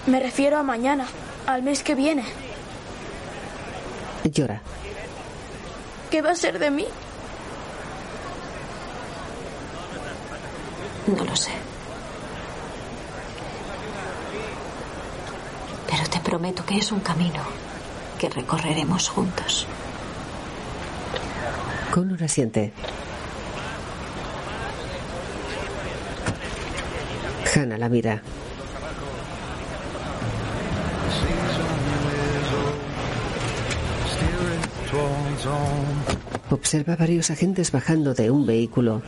[0.07, 1.07] Me refiero a mañana,
[1.47, 2.24] al mes que viene.
[4.24, 4.61] Llora.
[6.11, 6.86] ¿Qué va a ser de mí?
[11.07, 11.52] No lo sé.
[15.89, 17.43] Pero te prometo que es un camino
[18.19, 19.66] que recorreremos juntos.
[21.93, 22.73] Connor asiente.
[27.61, 28.23] Hannah la mira.
[36.51, 39.03] Observa varios agentes bajando de un vehículo.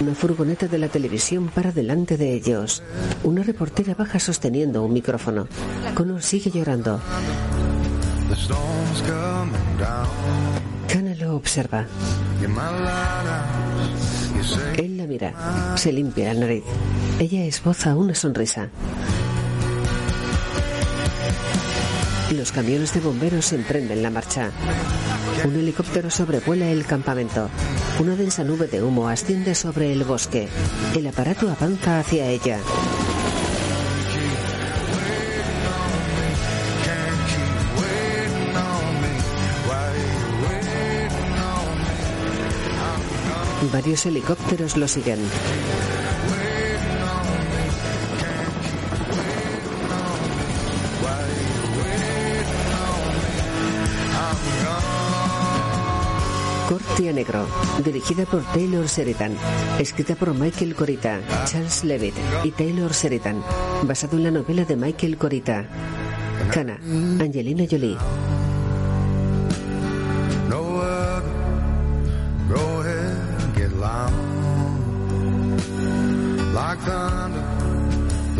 [0.00, 2.82] Una furgoneta de la televisión para delante de ellos.
[3.24, 5.48] Una reportera baja sosteniendo un micrófono.
[5.94, 7.00] Connor sigue llorando.
[11.38, 11.86] Observa.
[14.76, 15.76] Él la mira.
[15.76, 16.64] Se limpia la nariz.
[17.20, 18.70] Ella esboza una sonrisa.
[22.32, 24.50] Los camiones de bomberos emprenden la marcha.
[25.44, 27.48] Un helicóptero sobrevuela el campamento.
[28.00, 30.48] Una densa nube de humo asciende sobre el bosque.
[30.96, 32.58] El aparato avanza hacia ella.
[43.72, 45.18] Varios helicópteros lo siguen.
[56.68, 57.46] Corte a negro,
[57.84, 59.36] dirigida por Taylor Sheridan,
[59.80, 62.14] escrita por Michael Corita, Charles Levitt
[62.44, 63.42] y Taylor Sheridan,
[63.82, 65.66] basado en la novela de Michael Corita.
[66.54, 66.78] Hannah,
[67.20, 67.96] Angelina Jolie.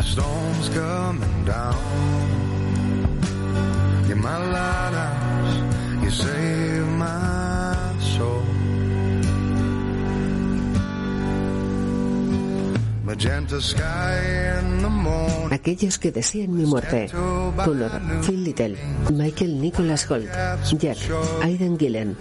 [0.09, 1.74] Storm's coming down.
[4.06, 5.56] You're my lighthouse,
[6.02, 6.57] You save
[15.51, 17.09] Aquellos que desean mi muerte.
[17.64, 17.90] Connor,
[18.22, 18.76] Phil Little,
[19.12, 20.28] Michael Nicholas Holt,
[20.78, 20.98] Jack,
[21.43, 22.16] Aidan Gillen,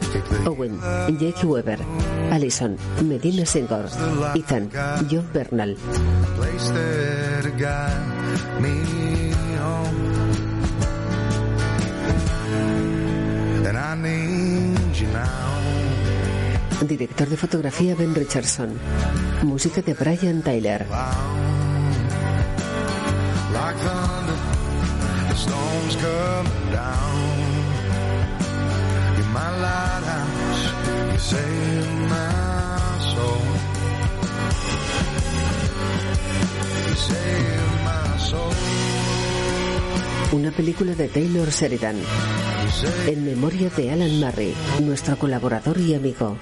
[0.45, 0.79] Owen,
[1.19, 1.79] Jake Weber,
[2.31, 3.85] Allison, Medina Sengor,
[4.35, 4.69] Ethan,
[5.09, 5.75] John Bernal.
[13.67, 14.36] And I need.
[16.81, 18.69] Director de fotografía Ben Richardson.
[19.41, 20.85] Música de Brian Tyler.
[40.31, 41.95] Una película de Taylor Sheridan.
[43.07, 46.37] En memoria de Alan Murray, nuestro colaborador y amigo.